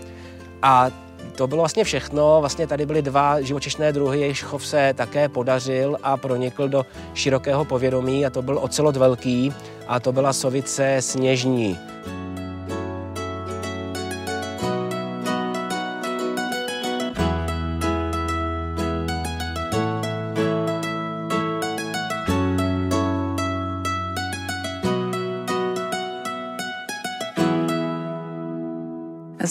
[0.63, 0.91] A
[1.37, 2.41] to bylo vlastně všechno.
[2.41, 7.65] Vlastně tady byly dva živočišné druhy, jejichž chov se také podařil a pronikl do širokého
[7.65, 9.53] povědomí a to byl ocelot velký
[9.89, 11.79] a to byla sovice sněžní.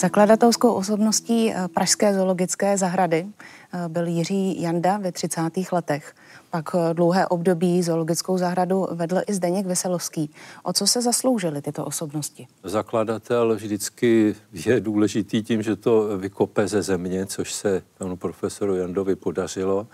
[0.02, 5.40] Zakladatelskou osobností eh, Pražské zoologické zahrady eh, byl Jiří Janda ve 30.
[5.72, 6.14] letech.
[6.50, 10.30] Pak eh, dlouhé období zoologickou zahradu vedl i Zdeněk Veselovský.
[10.62, 12.46] O co se zasloužily tyto osobnosti?
[12.64, 19.16] Zakladatel vždycky je důležitý tím, že to vykope ze země, což se panu profesoru Jandovi
[19.16, 19.86] podařilo.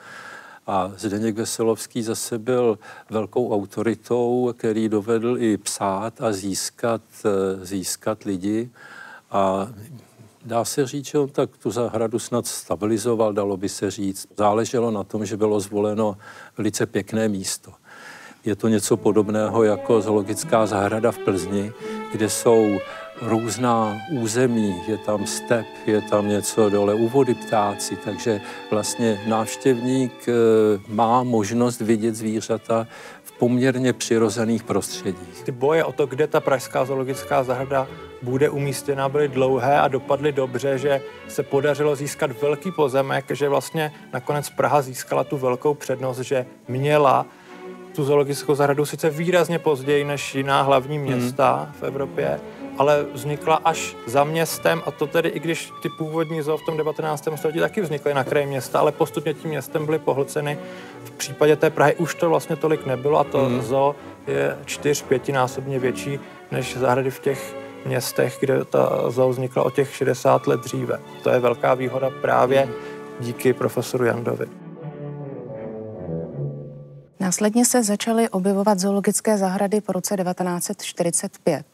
[0.67, 2.79] A Zdeněk Veselovský zase byl
[3.11, 7.03] velkou autoritou, který dovedl i psát a získat,
[7.63, 8.71] získat lidi.
[9.31, 9.69] A
[10.45, 14.29] dá se říct, že on tak tu zahradu snad stabilizoval, dalo by se říct.
[14.37, 16.17] Záleželo na tom, že bylo zvoleno
[16.59, 17.73] velice pěkné místo.
[18.45, 21.73] Je to něco podobného jako zoologická zahrada v Plzni,
[22.13, 22.79] kde jsou
[23.23, 30.29] různá území, je tam step, je tam něco dole u vody ptáci, takže vlastně návštěvník
[30.29, 30.33] eh,
[30.89, 32.87] má možnost vidět zvířata
[33.23, 35.43] v poměrně přirozených prostředích.
[35.45, 37.87] Ty boje o to, kde ta pražská zoologická zahrada
[38.23, 43.93] bude umístěna, byly dlouhé a dopadly dobře, že se podařilo získat velký pozemek, že vlastně
[44.13, 47.27] nakonec Praha získala tu velkou přednost, že měla
[47.99, 51.07] tu zoologickou zahradu sice výrazně později než jiná hlavní hmm.
[51.07, 51.73] města hmm.
[51.73, 52.41] v Evropě,
[52.79, 56.77] ale vznikla až za městem a to tedy i když ty původní zoo v tom
[56.77, 57.29] 19.
[57.37, 60.59] století taky vznikly na kraji města, ale postupně tím městem byly pohlceny.
[61.05, 63.63] V případě té Prahy už to vlastně tolik nebylo a to hmm.
[63.63, 63.95] zoo
[64.27, 67.55] je čtyř, pětinásobně větší než zahrady v těch
[67.87, 71.01] městech, kde ta zoo vznikla o těch 60 let dříve.
[71.23, 72.69] To je velká výhoda právě
[73.21, 74.47] díky profesoru Jandovi.
[77.21, 81.67] Následně se začaly objevovat zoologické zahrady po roce 1945.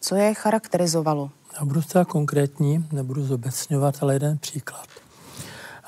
[0.00, 1.30] Co je charakterizovalo?
[1.58, 4.86] Já budu zcela konkrétní, nebudu zobecňovat, ale jeden příklad.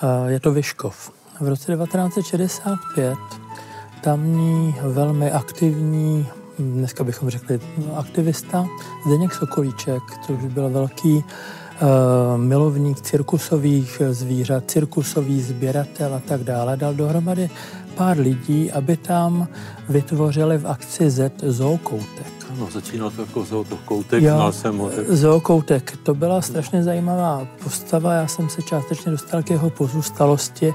[0.02, 1.12] Eh, je to Vyškov.
[1.40, 3.18] V roce 1965
[4.02, 7.60] tamní velmi aktivní dneska bychom řekli
[7.96, 8.66] aktivista,
[9.06, 11.22] Zdeněk Sokolíček, což byl velký uh,
[12.36, 17.50] milovník cirkusových zvířat, cirkusový sběratel a tak dále, dal dohromady
[17.94, 19.48] pár lidí, aby tam
[19.88, 22.43] vytvořili v akci Z zookoutek.
[22.58, 24.90] No, začínal to jako zookoutek, jo, znal jsem ho.
[25.08, 30.74] Zookoutek, to byla strašně zajímavá postava, já jsem se částečně dostal k jeho pozůstalosti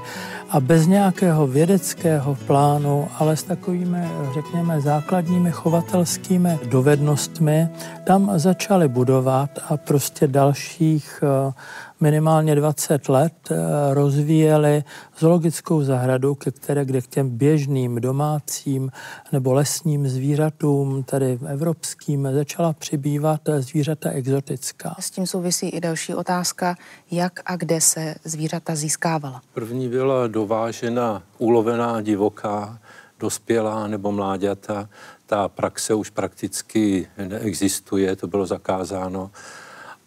[0.50, 7.68] a bez nějakého vědeckého plánu, ale s takovými, řekněme, základními chovatelskými dovednostmi,
[8.04, 11.52] tam začali budovat a prostě dalších eh,
[12.00, 13.56] minimálně 20 let eh,
[13.94, 14.84] rozvíjeli
[15.18, 18.90] zoologickou zahradu, ke které, kde k těm běžným domácím
[19.32, 24.96] nebo lesním zvířatům, tedy evropským, začala přibývat zvířata exotická.
[25.00, 26.76] S tím souvisí i další otázka,
[27.10, 29.42] jak a kde se zvířata získávala.
[29.54, 32.78] První byla dovážena ulovená divoká,
[33.20, 34.88] dospělá nebo mláďata.
[35.26, 39.30] Ta praxe už prakticky neexistuje, to bylo zakázáno.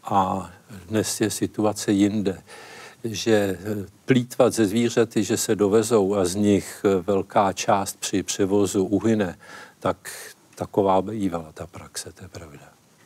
[0.03, 0.49] A
[0.87, 2.41] dnes je situace jinde
[3.03, 3.57] že
[4.05, 9.37] plítvat ze zvířaty, že se dovezou a z nich velká část při převozu uhyne,
[9.79, 9.97] tak
[10.55, 12.59] taková bývala ta praxe, to je pravda.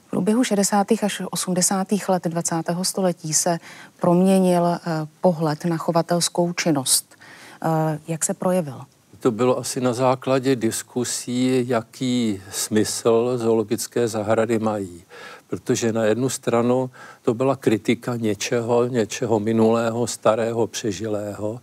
[0.07, 0.87] V průběhu 60.
[1.03, 1.87] až 80.
[2.09, 2.55] let 20.
[2.81, 3.59] století se
[3.99, 4.79] proměnil eh,
[5.21, 7.15] pohled na chovatelskou činnost.
[7.63, 8.81] Eh, jak se projevil?
[9.19, 15.03] To bylo asi na základě diskusí, jaký smysl zoologické zahrady mají
[15.47, 16.89] protože na jednu stranu
[17.21, 21.59] to byla kritika něčeho, něčeho minulého, starého, přežilého.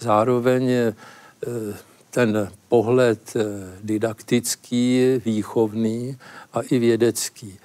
[0.00, 0.94] Zároveň eh,
[2.10, 3.44] ten pohled eh,
[3.82, 6.16] didaktický, výchovný
[6.52, 7.58] a i vědecký.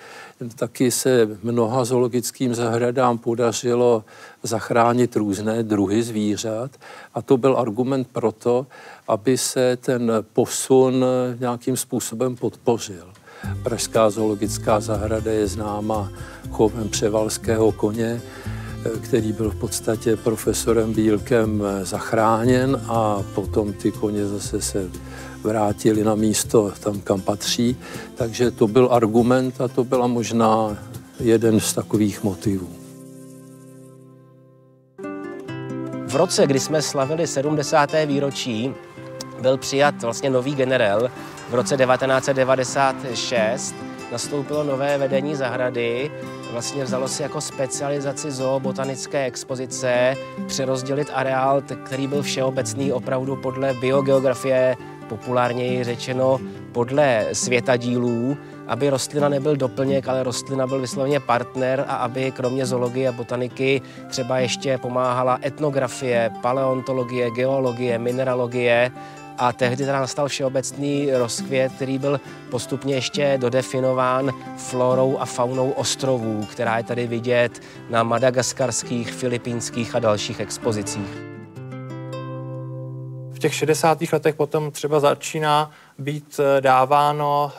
[0.56, 4.04] Taky se mnoha zoologickým zahradám podařilo
[4.44, 6.72] zachránit různé druhy zvířat
[7.14, 8.68] a to byl argument pro to,
[9.08, 11.06] aby se ten posun
[11.40, 13.13] nějakým způsobem podpořil.
[13.64, 16.12] Pražská zoologická zahrada je známa
[16.52, 18.22] chovem převalského koně,
[19.02, 24.90] který byl v podstatě profesorem Bílkem zachráněn a potom ty koně zase se
[25.44, 27.78] vrátili na místo tam, kam patří.
[28.16, 30.78] Takže to byl argument a to byla možná
[31.20, 32.84] jeden z takových motivů.
[36.14, 37.90] v roce, kdy jsme slavili 70.
[38.06, 38.74] výročí,
[39.42, 41.10] byl přijat vlastně nový generál
[41.50, 43.76] v roce 1996
[44.12, 46.12] nastoupilo nové vedení zahrady,
[46.52, 50.16] vlastně vzalo si jako specializaci zoobotanické expozice
[50.48, 54.76] přerozdělit areál, který byl všeobecný opravdu podle biogeografie,
[55.10, 56.40] populárněji řečeno
[56.72, 58.38] podle světadílů,
[58.68, 63.82] aby rostlina nebyl doplněk, ale rostlina byl vysloveně partner a aby kromě zoologie a botaniky
[64.10, 68.92] třeba ještě pomáhala etnografie, paleontologie, geologie, mineralogie,
[69.38, 72.20] a tehdy teda nastal všeobecný rozkvět, který byl
[72.52, 80.00] postupně ještě dodefinován florou a faunou ostrovů, která je tady vidět na madagaskarských, filipínských a
[80.00, 81.34] dalších expozicích.
[83.34, 83.98] V těch 60.
[84.14, 87.52] letech potom třeba začíná být eh, dáváno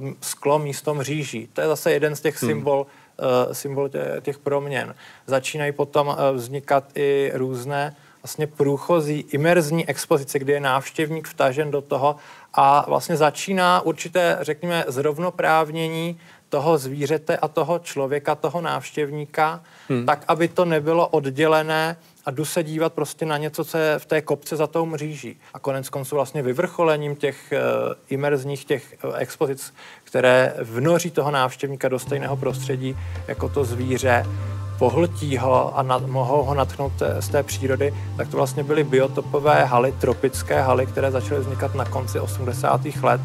[0.00, 1.48] uh, sklo místo mříží.
[1.52, 2.50] To je zase jeden z těch hmm.
[2.50, 2.86] symbol,
[3.46, 4.94] uh, symbol těch proměn.
[5.26, 12.16] Začínají potom vznikat i různé vlastně průchozí imerzní expozice, kdy je návštěvník vtažen do toho
[12.54, 20.06] a vlastně začíná určité, řekněme, zrovnoprávnění toho zvířete a toho člověka, toho návštěvníka, hmm.
[20.06, 21.96] tak, aby to nebylo oddělené
[22.26, 25.40] a jdu se dívat prostě na něco, co je v té kopce za tou mříží.
[25.54, 31.88] A konec konců vlastně vyvrcholením těch uh, imerzních těch uh, expozic, které vnoří toho návštěvníka
[31.88, 32.96] do stejného prostředí
[33.28, 34.24] jako to zvíře,
[34.78, 39.64] pohltí ho a nad, mohou ho natchnout z té přírody, tak to vlastně byly biotopové
[39.64, 42.80] haly, tropické haly, které začaly vznikat na konci 80.
[43.02, 43.20] let.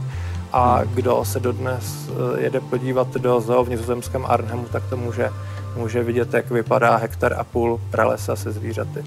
[0.53, 5.29] A kdo se dodnes eh, jede podívat do zoo v nizozemském Arnhemu, tak to může,
[5.77, 9.03] může vidět, jak vypadá hektar a půl pralesa se zvířaty.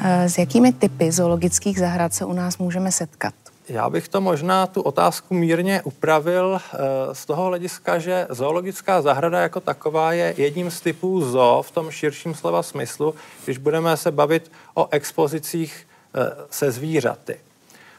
[0.00, 3.34] Eh, s jakými typy zoologických zahrad se u nás můžeme setkat?
[3.68, 6.78] Já bych to možná tu otázku mírně upravil eh,
[7.14, 11.90] z toho hlediska, že zoologická zahrada jako taková je jedním z typů zoo v tom
[11.90, 13.14] širším slova smyslu,
[13.44, 17.36] když budeme se bavit o expozicích eh, se zvířaty.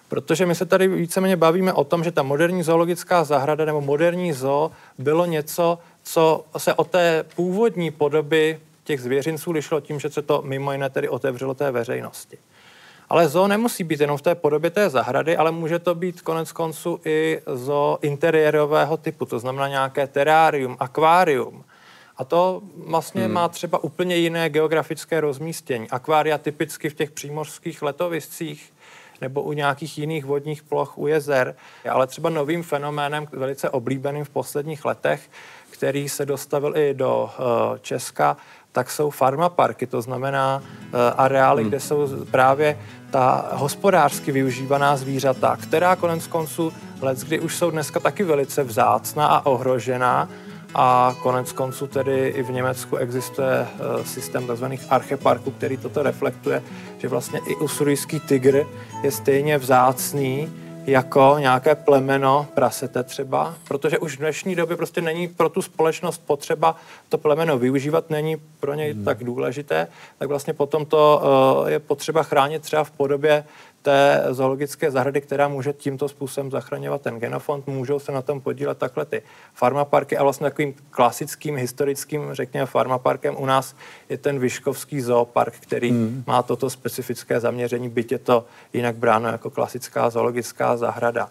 [0.10, 4.34] Protože my se tady víceméně bavíme o tom, že ta moderní zoologická zahrada nebo moderní
[4.34, 10.22] zoo bylo něco, co se o té původní podoby těch zvěřinců lišilo tím, že se
[10.22, 12.38] to mimo jiné tedy otevřelo té veřejnosti.
[13.10, 16.52] Ale zoo nemusí být jenom v té podobě té zahrady, ale může to být konec
[16.52, 21.64] konců i zoo interiérového typu, to znamená nějaké terárium, akvárium.
[22.18, 23.34] A to vlastně hmm.
[23.34, 25.90] má třeba úplně jiné geografické rozmístění.
[25.90, 28.74] Akvária typicky v těch přímořských letoviscích
[29.22, 31.56] nebo u nějakých jiných vodních ploch u jezer.
[31.90, 35.30] Ale třeba novým fenoménem, velice oblíbeným v posledních letech,
[35.70, 38.38] který se dostavil i do uh, Česka,
[38.78, 41.70] tak jsou farmaparky, to znamená uh, areály, hmm.
[41.70, 42.78] kde jsou právě
[43.12, 49.28] ta hospodářsky využívaná zvířata, která konec konců let, kdy už jsou dneska taky velice vzácná
[49.28, 50.30] a ohrožená,
[50.76, 54.66] a konec konců tedy i v Německu existuje uh, systém tzv.
[54.90, 56.64] archeparků, který toto reflektuje,
[56.98, 58.66] že vlastně i usurijský tygr
[59.04, 60.54] je stejně vzácný
[60.88, 66.22] jako nějaké plemeno prasete třeba, protože už v dnešní době prostě není pro tu společnost
[66.26, 66.76] potřeba
[67.10, 69.06] to plemeno využívat, není pro něj hmm.
[69.06, 71.22] tak důležité, tak vlastně potom to
[71.62, 73.44] uh, je potřeba chránit třeba v podobě
[73.88, 78.78] té zoologické zahrady, která může tímto způsobem zachraňovat ten genofond, můžou se na tom podílet
[78.78, 79.22] takhle ty
[79.54, 83.76] farmaparky a vlastně takovým klasickým historickým, řekněme, farmaparkem u nás
[84.10, 86.24] je ten Vyškovský zoopark, který hmm.
[86.28, 91.30] má toto specifické zaměření, byť je to jinak bráno jako klasická zoologická zahrada.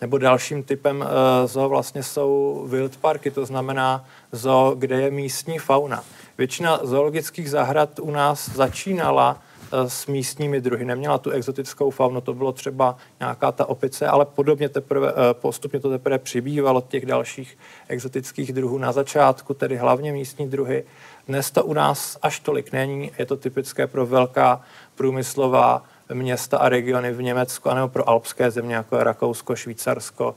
[0.00, 1.06] Nebo dalším typem uh,
[1.46, 6.04] zoo vlastně jsou wildparky, to znamená zoo, kde je místní fauna.
[6.38, 9.51] Většina zoologických zahrad u nás začínala Eh,
[9.86, 10.84] s místními druhy.
[10.84, 15.80] Neměla tu exotickou faunu, to bylo třeba nějaká ta opice, ale podobně teprve, eh, postupně
[15.80, 17.58] to teprve přibývalo těch dalších
[17.88, 20.84] exotických druhů na začátku, tedy hlavně místní druhy.
[21.28, 24.60] Dnes to u nás až tolik není, je to typické pro velká
[24.94, 30.34] průmyslová města a regiony v Německu, anebo pro alpské země, jako je Rakousko, Švýcarsko,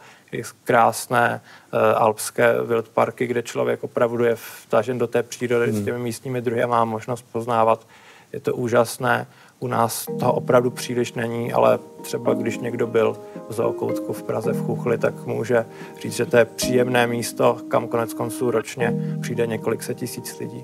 [0.64, 1.42] krásné
[1.74, 5.82] uh, alpské wildparky, kde člověk opravdu je vtažen do té přírody hmm.
[5.82, 7.88] s těmi místními druhy a má možnost poznávat
[8.36, 9.28] je to úžasné.
[9.60, 13.18] U nás toho opravdu příliš není, ale třeba když někdo byl
[13.50, 15.66] v zookoutku v Praze v Chuchli, tak může
[16.02, 20.64] říct, že to je příjemné místo, kam konec konců ročně přijde několik set tisíc lidí.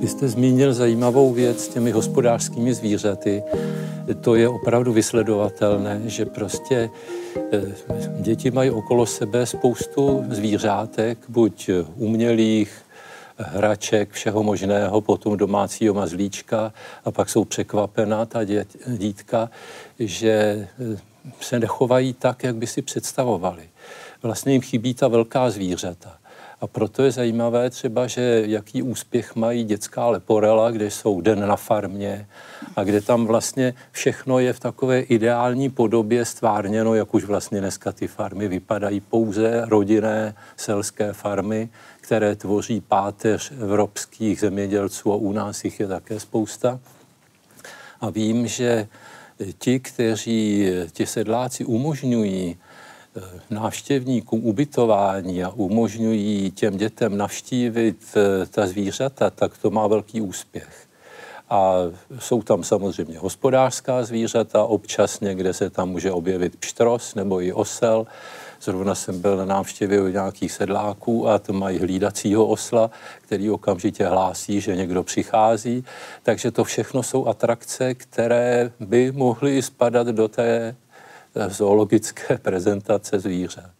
[0.00, 3.42] Vy jste zmínil zajímavou věc s těmi hospodářskými zvířaty.
[4.20, 6.90] To je opravdu vysledovatelné, že prostě
[7.52, 7.62] eh,
[8.20, 12.83] děti mají okolo sebe spoustu zvířátek, buď umělých,
[13.38, 16.72] hraček, všeho možného, potom domácího mazlíčka
[17.04, 19.50] a pak jsou překvapená ta dě, dítka,
[19.98, 20.98] že eh,
[21.40, 23.68] se nechovají tak, jak by si představovali.
[24.22, 26.18] Vlastně jim chybí ta velká zvířata.
[26.60, 31.56] A proto je zajímavé třeba, že jaký úspěch mají dětská leporela, kde jsou den na
[31.56, 32.26] farmě
[32.76, 37.92] a kde tam vlastně všechno je v takové ideální podobě stvárněno, jak už vlastně dneska
[37.92, 41.68] ty farmy vypadají pouze rodinné selské farmy,
[42.00, 46.80] které tvoří páteř evropských zemědělců a u nás jich je také spousta.
[48.00, 48.88] A vím, že
[49.58, 52.56] ti, kteří, ti sedláci umožňují
[53.50, 60.86] návštěvníkům ubytování a umožňují těm dětem navštívit eh, ta zvířata, tak to má velký úspěch.
[61.50, 61.74] A
[62.18, 68.06] jsou tam samozřejmě hospodářská zvířata, občas někde se tam může objevit pštros nebo i osel,
[68.64, 72.90] Zrovna jsem byl na návštěvě u nějakých sedláků a to mají hlídacího osla,
[73.20, 75.84] který okamžitě hlásí, že někdo přichází.
[76.22, 80.76] Takže to všechno jsou atrakce, které by mohly spadat do té
[81.48, 83.70] zoologické prezentace zvířat.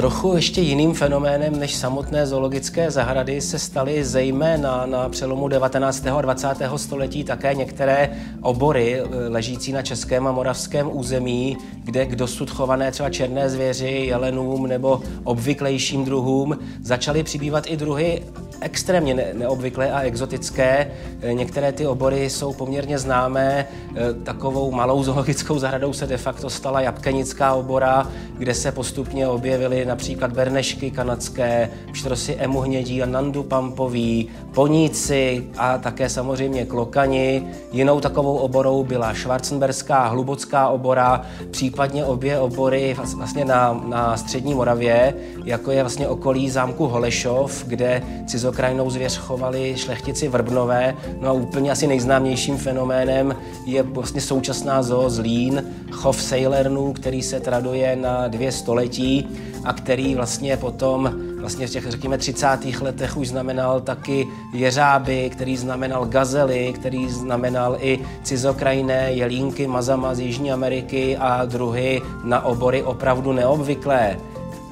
[0.00, 6.06] Trochu ještě jiným fenoménem než samotné zoologické zahrady se staly zejména na přelomu 19.
[6.06, 6.48] a 20.
[6.76, 8.10] století také některé
[8.42, 14.04] obory eh, ležící na českém a moravském území, kde k dosud chované třeba černé zvěři,
[14.06, 18.22] jelenům nebo obvyklejším druhům začaly přibývat i druhy
[18.60, 20.90] extrémně ne- neobvyklé a exotické.
[21.22, 23.66] Eh, některé ty obory jsou poměrně známé.
[23.96, 28.08] Eh, takovou malou zoologickou zahradou se de facto stala jabkenická obora,
[28.38, 35.78] kde se postupně objevily například bernešky kanadské, pštrosy emu hnědí a nandu pampový, poníci a
[35.78, 37.46] také samozřejmě klokani.
[37.72, 45.14] Jinou takovou oborou byla švarcenberská hlubocká obora, případně obě obory vlastně na, na střední Moravě,
[45.44, 48.02] jako je vlastně okolí zámku Holešov, kde
[48.50, 50.96] cizokrajnou zvěř chovali šlechtici Vrbnové.
[51.20, 53.36] No a úplně asi nejznámějším fenoménem
[53.66, 59.28] je vlastně současná zoo Zlín, chov Sailornů, který se traduje na dvě století
[59.64, 62.46] a který vlastně potom vlastně v těch, řekněme, 30.
[62.80, 70.20] letech už znamenal taky jeřáby, který znamenal gazely, který znamenal i cizokrajné jelínky, mazama z
[70.20, 74.16] Jižní Ameriky a druhy na obory opravdu neobvyklé.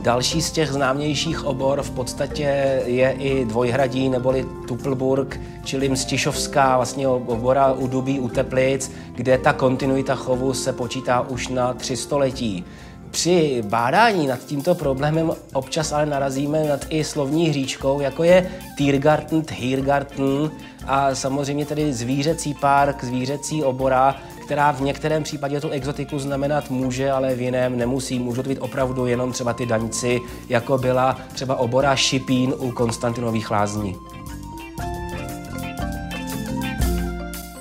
[0.01, 7.09] Další z těch známějších obor v podstatě je i Dvojhradí neboli Tuplburg, čili Mstišovská vlastně
[7.09, 12.65] obora u Dubí u Teplic, kde ta kontinuita chovu se počítá už na tři století.
[13.11, 19.43] Při bádání nad tímto problémem občas ale narazíme nad i slovní hříčkou, jako je Tiergarten,
[19.43, 20.51] Tiergarten
[20.89, 27.11] a samozřejmě tedy zvířecí park, zvířecí obora, která v některém případě tu exotiku znamenat může,
[27.11, 28.19] ale v jiném nemusí.
[28.19, 33.51] Můžou to být opravdu jenom třeba ty daňci, jako byla třeba obora Šipín u Konstantinových
[33.51, 33.97] lázní.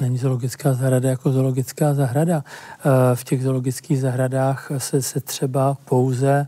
[0.02, 2.44] není zoologická zahrada jako zoologická zahrada.
[2.80, 6.48] Eh, v těch zoologických zahradách se, se třeba pouze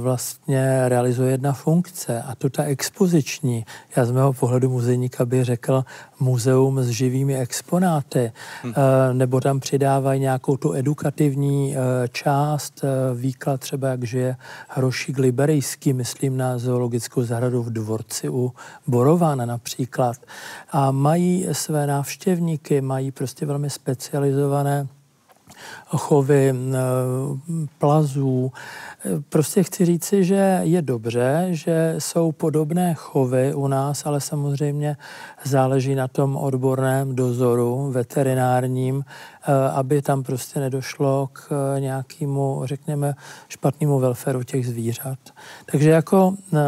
[0.00, 3.64] vlastně realizuje jedna funkce a to ta expoziční.
[3.96, 5.84] Já z mého pohledu muzejníka bych řekl
[6.20, 8.74] muzeum s živými exponáty, hmm.
[9.12, 14.36] nebo tam přidávají nějakou tu edukativní eh, část, výklad třeba, jak žije
[14.68, 18.52] Hrošík Liberejský, myslím na zoologickou zahradu v Dvorci u
[18.86, 20.16] Borována například.
[20.70, 24.88] A mají své návštěvníky, mají prostě velmi specializované
[25.86, 26.54] chovy
[27.78, 28.52] plazů.
[29.28, 34.96] Prostě chci říci, že je dobře, že jsou podobné chovy u nás, ale samozřejmě
[35.44, 39.37] záleží na tom odborném dozoru veterinárním, eh,
[39.74, 43.14] aby tam prostě nedošlo k nějakému, řekněme,
[43.48, 45.18] špatnému welfareu těch zvířat.
[45.66, 46.58] Takže jako eh,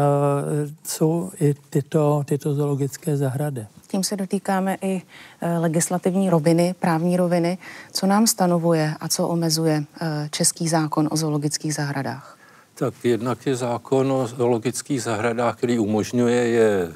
[0.83, 3.67] jsou i tyto, tyto zoologické zahrady.
[3.87, 5.01] Tím se dotýkáme i
[5.41, 7.57] eh, legislativní roviny, právní roviny.
[7.91, 12.37] Co nám stanovuje a co omezuje eh, český zákon o zoologických zahradách?
[12.73, 16.91] Tak jednak je zákon o zoologických zahradách, který umožňuje je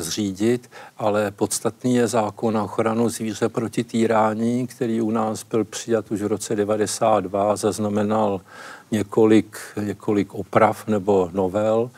[0.00, 6.10] zřídit, ale podstatný je zákon na ochranu zvíře proti týrání, který u nás byl přijat
[6.10, 8.40] už v roce 92, zaznamenal
[8.90, 11.90] několik, několik oprav nebo novel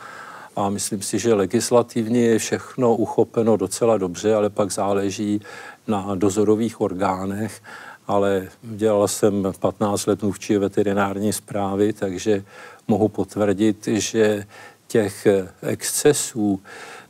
[0.55, 5.41] a myslím si, že legislativně je všechno uchopeno docela dobře, ale pak záleží
[5.87, 7.61] na dozorových orgánech.
[8.07, 12.43] Ale dělal jsem 15 let mluvčí veterinární zprávy, takže
[12.87, 14.45] mohu potvrdit, že
[14.87, 15.27] těch
[15.61, 16.61] excesů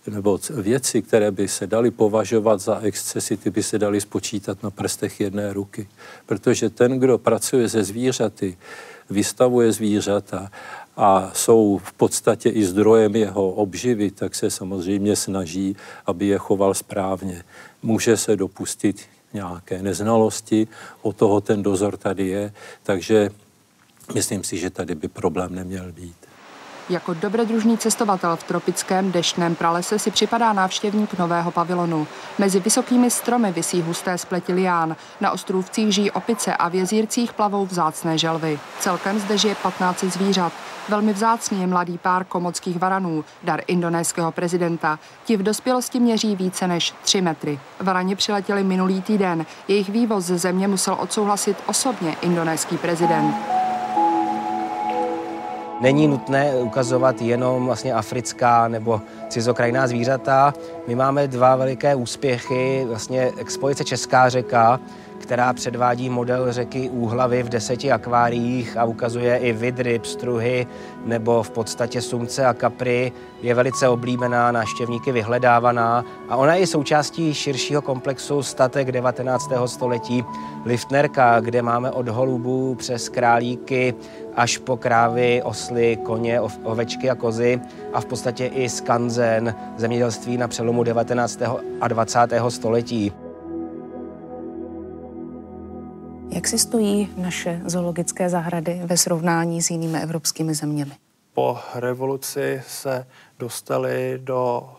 [0.10, 4.70] nebo věci, které by se daly považovat za excesy, ty by se daly spočítat na
[4.70, 5.88] prstech jedné ruky.
[6.26, 8.58] Protože ten, kdo pracuje se zvířaty,
[9.10, 10.52] vystavuje zvířata
[10.98, 16.74] a jsou v podstatě i zdrojem jeho obživy, tak se samozřejmě snaží, aby je choval
[16.74, 17.44] správně.
[17.84, 19.02] Může se dopustit
[19.34, 20.68] nějaké neznalosti,
[21.02, 22.54] o toho ten dozor tady je,
[22.84, 23.30] takže
[24.14, 26.29] myslím si, že tady by problém neměl být.
[26.90, 32.08] Jako dobrodružný cestovatel v tropickém deštném pralese si připadá návštěvník nového pavilonu.
[32.38, 37.66] Mezi vysokými stromy visí husté spleti lián, na ostrůvcích žijí opice a v jezírcích plavou
[37.66, 38.60] vzácné želvy.
[38.80, 40.54] Celkem zde žije 15 zvířat.
[40.90, 45.00] Velmi vzácný je mladý pár komockých varanů, dar indonéského prezidenta.
[45.26, 47.60] Ti v dospělosti měří více než 3 metry.
[47.80, 49.46] Varani přiletěli minulý týden.
[49.68, 53.59] Jejich vývoz ze země musel odsouhlasit osobně indonéský prezident.
[55.82, 60.54] Není nutné ukazovat jenom vlastně africká nebo cizokrajná zvířata.
[60.88, 64.80] My máme dva veliké úspěchy, vlastně expozice Česká řeka,
[65.20, 70.68] která předvádí model řeky Úhlavy v deseti akváriích a ukazuje i vidry, pstruhy
[71.06, 73.12] nebo v podstatě sumce a kapry.
[73.42, 79.50] Je velice oblíbená, návštěvníky vyhledávaná a ona je součástí širšího komplexu statek 19.
[79.66, 80.24] století
[80.66, 83.94] Liftnerka, kde máme od holubů přes králíky
[84.36, 87.62] až po krávy, osly, koně, ovečky a kozy
[87.94, 91.40] a v podstatě i skanzen zemědělství na přelomu 19.
[91.82, 92.20] a 20.
[92.50, 93.29] století.
[96.32, 100.92] Jak si stojí naše zoologické zahrady ve srovnání s jinými evropskými zeměmi?
[101.34, 103.08] Po revoluci se
[103.40, 104.70] dostali do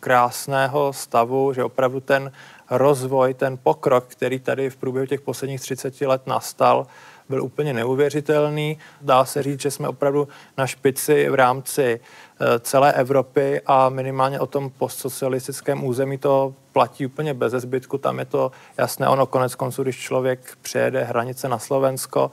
[0.00, 2.32] krásného stavu, že opravdu ten
[2.70, 6.86] rozvoj, ten pokrok, který tady v průběhu těch posledních 30 let nastal,
[7.28, 8.78] byl úplně neuvěřitelný.
[9.00, 14.40] Dá se říct, že jsme opravdu na špici v rámci eh, celé Evropy a minimálně
[14.40, 17.98] o tom postsocialistickém území to platí úplně bez zbytku.
[17.98, 22.30] Tam je to jasné, ono konec konců, když člověk přejede hranice na Slovensko,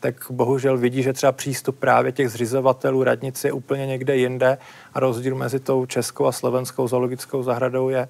[0.00, 4.58] tak bohužel vidí, že třeba přístup právě těch zřizovatelů radnice je úplně někde jinde
[4.94, 8.08] a rozdíl mezi tou českou a slovenskou zoologickou zahradou je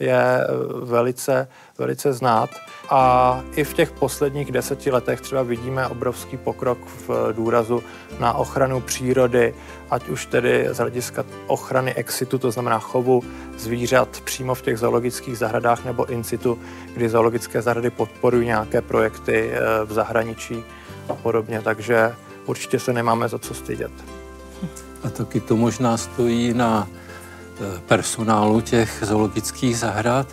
[0.00, 0.46] je eh,
[0.84, 2.50] velice, velice znát.
[2.90, 6.78] A i v těch posledních deseti letech třeba vidíme obrovský pokrok
[7.08, 7.82] v důrazu
[8.18, 9.54] na ochranu přírody,
[9.90, 13.22] ať už tedy z hlediska ochrany exitu, to znamená chovu
[13.58, 16.58] zvířat přímo v těch zoologických zahradách nebo in situ,
[16.94, 20.64] kdy zoologické zahrady podporují nějaké projekty eh, v zahraničí
[21.08, 21.60] a podobně.
[21.60, 22.14] Takže
[22.46, 23.92] určitě se nemáme za co stydět.
[25.04, 26.88] A taky to možná stojí na
[27.86, 30.26] personálu těch zoologických zahrad,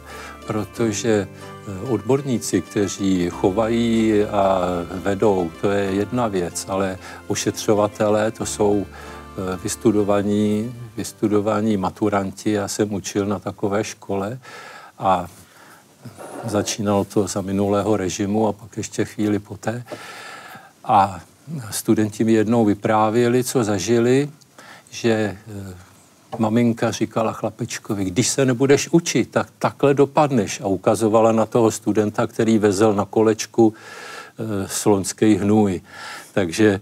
[0.47, 4.61] protože eh, odborníci, kteří chovají a
[4.91, 6.97] vedou, to je jedna věc, ale
[7.27, 12.51] ošetřovatelé to jsou eh, vystudovaní, vystudovaní maturanti.
[12.51, 14.39] Já jsem učil na takové škole
[14.99, 15.27] a
[16.45, 19.83] začínalo to za minulého režimu a pak ještě chvíli poté.
[20.83, 21.19] A
[21.69, 24.29] studenti mi jednou vyprávěli, co zažili,
[24.89, 25.37] že
[26.39, 30.61] maminka říkala chlapečkovi, když se nebudeš učit, tak takhle dopadneš.
[30.61, 35.81] A ukazovala na toho studenta, který vezl na kolečku e, slonský hnůj.
[36.33, 36.81] Takže e,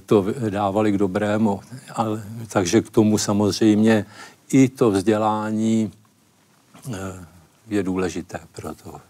[0.00, 1.60] to dávali k dobrému.
[1.94, 4.06] Ale, takže k tomu samozřejmě
[4.52, 6.96] i to vzdělání e,
[7.68, 9.00] je důležité pro to.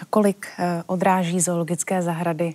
[0.00, 0.46] Nakolik
[0.86, 2.54] odráží zoologické zahrady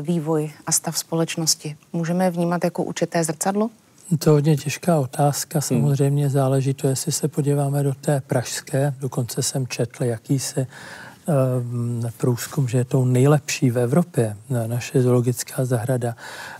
[0.00, 1.76] vývoj a stav společnosti?
[1.92, 3.70] Můžeme vnímat jako určité zrcadlo?
[4.18, 5.60] To je hodně těžká otázka.
[5.60, 8.94] Samozřejmě záleží to, jestli se podíváme do té pražské.
[9.00, 14.36] Dokonce jsem četl jakýsi uh, průzkum, že je to nejlepší v Evropě,
[14.66, 16.16] naše zoologická zahrada.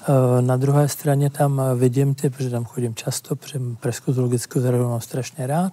[0.09, 4.89] Uh, na druhé straně tam vidím ty, protože tam chodím často, protože Pražskou zoologickou zahradu
[4.89, 5.73] mám strašně rád,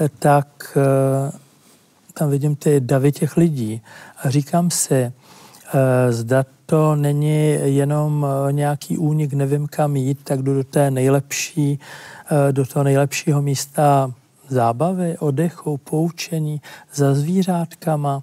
[0.00, 0.76] uh, tak
[2.14, 3.82] tam vidím ty davy těch lidí
[4.22, 5.12] a říkám si,
[6.10, 11.80] zda to není jenom eh, nějaký únik, nevím kam jít, tak jdu do té nejlepší,
[12.30, 14.12] eh, do toho nejlepšího místa
[14.48, 16.60] zábavy, odechu, poučení
[16.94, 18.22] za zvířátkama.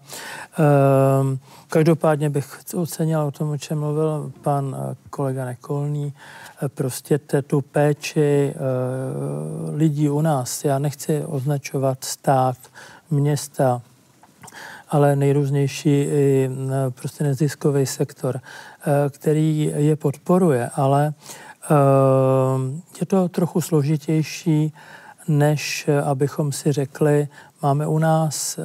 [0.58, 1.40] Ehm,
[1.70, 6.14] každopádně bych ocenil o tom, o čem mluvil pan eh, kolega Nekolný,
[6.76, 8.54] prostě tu péči
[9.74, 10.66] lidí u nás.
[10.66, 12.58] Já nechci označovat stát,
[13.12, 13.82] města,
[14.90, 16.50] ale nejrůznější i
[16.90, 21.14] prostě neziskový sektor, e, který je podporuje, ale e,
[23.00, 24.74] je to trochu složitější,
[25.28, 27.28] než abychom si řekli,
[27.62, 28.62] máme u nás e,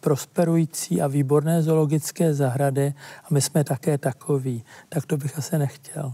[0.00, 4.64] prosperující a výborné zoologické zahrady a my jsme také takoví.
[4.88, 6.12] Tak to bych asi nechtěl.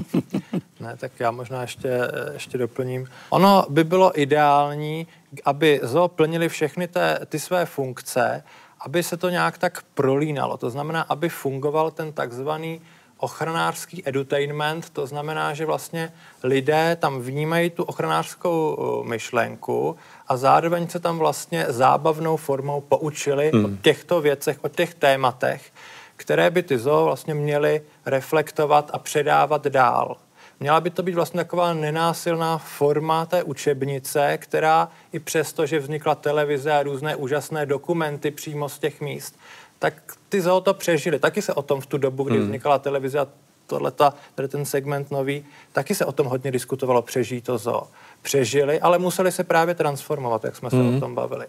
[0.80, 2.00] ne, tak já možná ještě,
[2.32, 3.06] ještě doplním.
[3.30, 5.06] Ono by bylo ideální,
[5.44, 8.42] aby zoo plnili všechny té, ty své funkce,
[8.80, 10.56] aby se to nějak tak prolínalo.
[10.56, 12.80] To znamená, aby fungoval ten takzvaný
[13.22, 16.12] ochranářský edutainment, to znamená, že vlastně
[16.42, 19.96] lidé tam vnímají tu ochranářskou uh, myšlenku
[20.28, 23.64] a zároveň se tam vlastně zábavnou formou poučili hmm.
[23.64, 25.72] o těchto věcech, o těch tématech,
[26.16, 30.16] které by ty zoo vlastně měly reflektovat a předávat dál.
[30.62, 36.14] Měla by to být vlastně taková nenásilná forma té učebnice, která i přesto, že vznikla
[36.14, 39.38] televize a různé úžasné dokumenty přímo z těch míst,
[39.80, 39.94] tak
[40.28, 41.18] ty zoo to přežili.
[41.18, 42.44] Taky se o tom v tu dobu, kdy hmm.
[42.44, 43.26] vznikala televize a
[43.66, 47.82] tohleta, tady ten segment nový, taky se o tom hodně diskutovalo, přežít to zoo.
[48.22, 50.96] Přežili, ale museli se právě transformovat, jak jsme se hmm.
[50.96, 51.46] o tom bavili.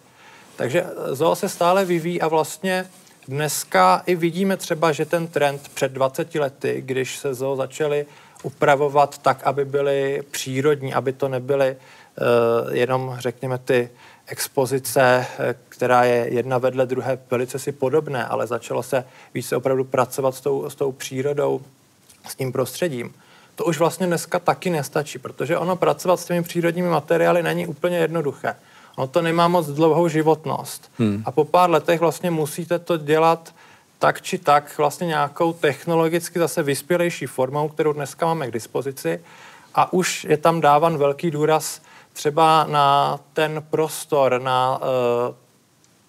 [0.55, 2.85] Takže zoo se stále vyvíjí a vlastně
[3.27, 8.05] dneska i vidíme třeba, že ten trend před 20 lety, když se zoo začaly
[8.43, 13.89] upravovat tak, aby byly přírodní, aby to nebyly uh, jenom, řekněme, ty
[14.31, 19.83] expozice, eh, která je jedna vedle druhé velice si podobné, ale začalo se více opravdu
[19.83, 21.61] pracovat s tou, s tou přírodou,
[22.27, 23.13] s tím prostředím.
[23.55, 27.97] To už vlastně dneska taky nestačí, protože ono pracovat s těmi přírodními materiály není úplně
[27.97, 28.55] jednoduché.
[28.95, 30.91] Ono to nemá moc dlouhou životnost.
[30.99, 31.23] Hmm.
[31.25, 33.53] A po pár letech vlastně musíte to dělat
[33.99, 39.19] tak či tak vlastně nějakou technologicky zase vyspělejší formou, kterou dneska máme k dispozici
[39.75, 41.81] a už je tam dávan velký důraz
[42.13, 45.35] třeba na ten prostor, na uh,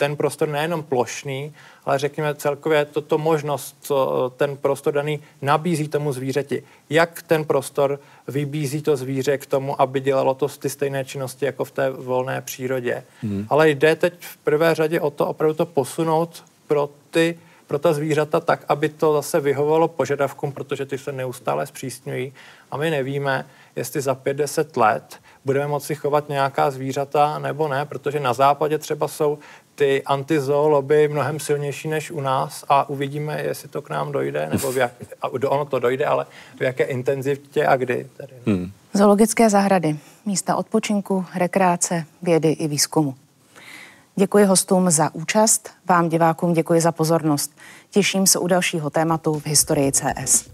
[0.02, 1.52] ten prostor nejenom plošný,
[1.84, 3.96] ale řekněme celkově toto možnost, co
[4.26, 6.62] eh, ten prostor daný nabízí tomu zvířeti.
[6.90, 11.64] Jak ten prostor vybízí to zvíře k tomu, aby dělalo to ty stejné činnosti jako
[11.64, 13.04] v té volné přírodě.
[13.22, 13.46] Hmm.
[13.48, 17.92] Ale jde teď v prvé řadě o to opravdu to posunout pro ty pro ta
[17.92, 22.32] zvířata tak, aby to zase vyhovovalo požadavkům, protože ty se neustále zpřísňují
[22.70, 23.46] a my nevíme,
[23.76, 29.08] jestli za 50 let budeme moci chovat nějaká zvířata nebo ne, protože na západě třeba
[29.08, 29.38] jsou
[29.74, 34.72] ty antizooloby mnohem silnější než u nás a uvidíme, jestli to k nám dojde, nebo
[34.72, 34.92] v jak,
[35.48, 36.26] ono to dojde, ale
[36.58, 38.06] v jaké intenzitě a kdy.
[38.16, 38.32] Tady.
[38.46, 38.72] Hmm.
[38.94, 43.14] Zoologické zahrady, místa odpočinku, rekreace, vědy i výzkumu.
[44.16, 47.52] Děkuji hostům za účast, vám divákům děkuji za pozornost.
[47.90, 50.52] Těším se u dalšího tématu v historii CS.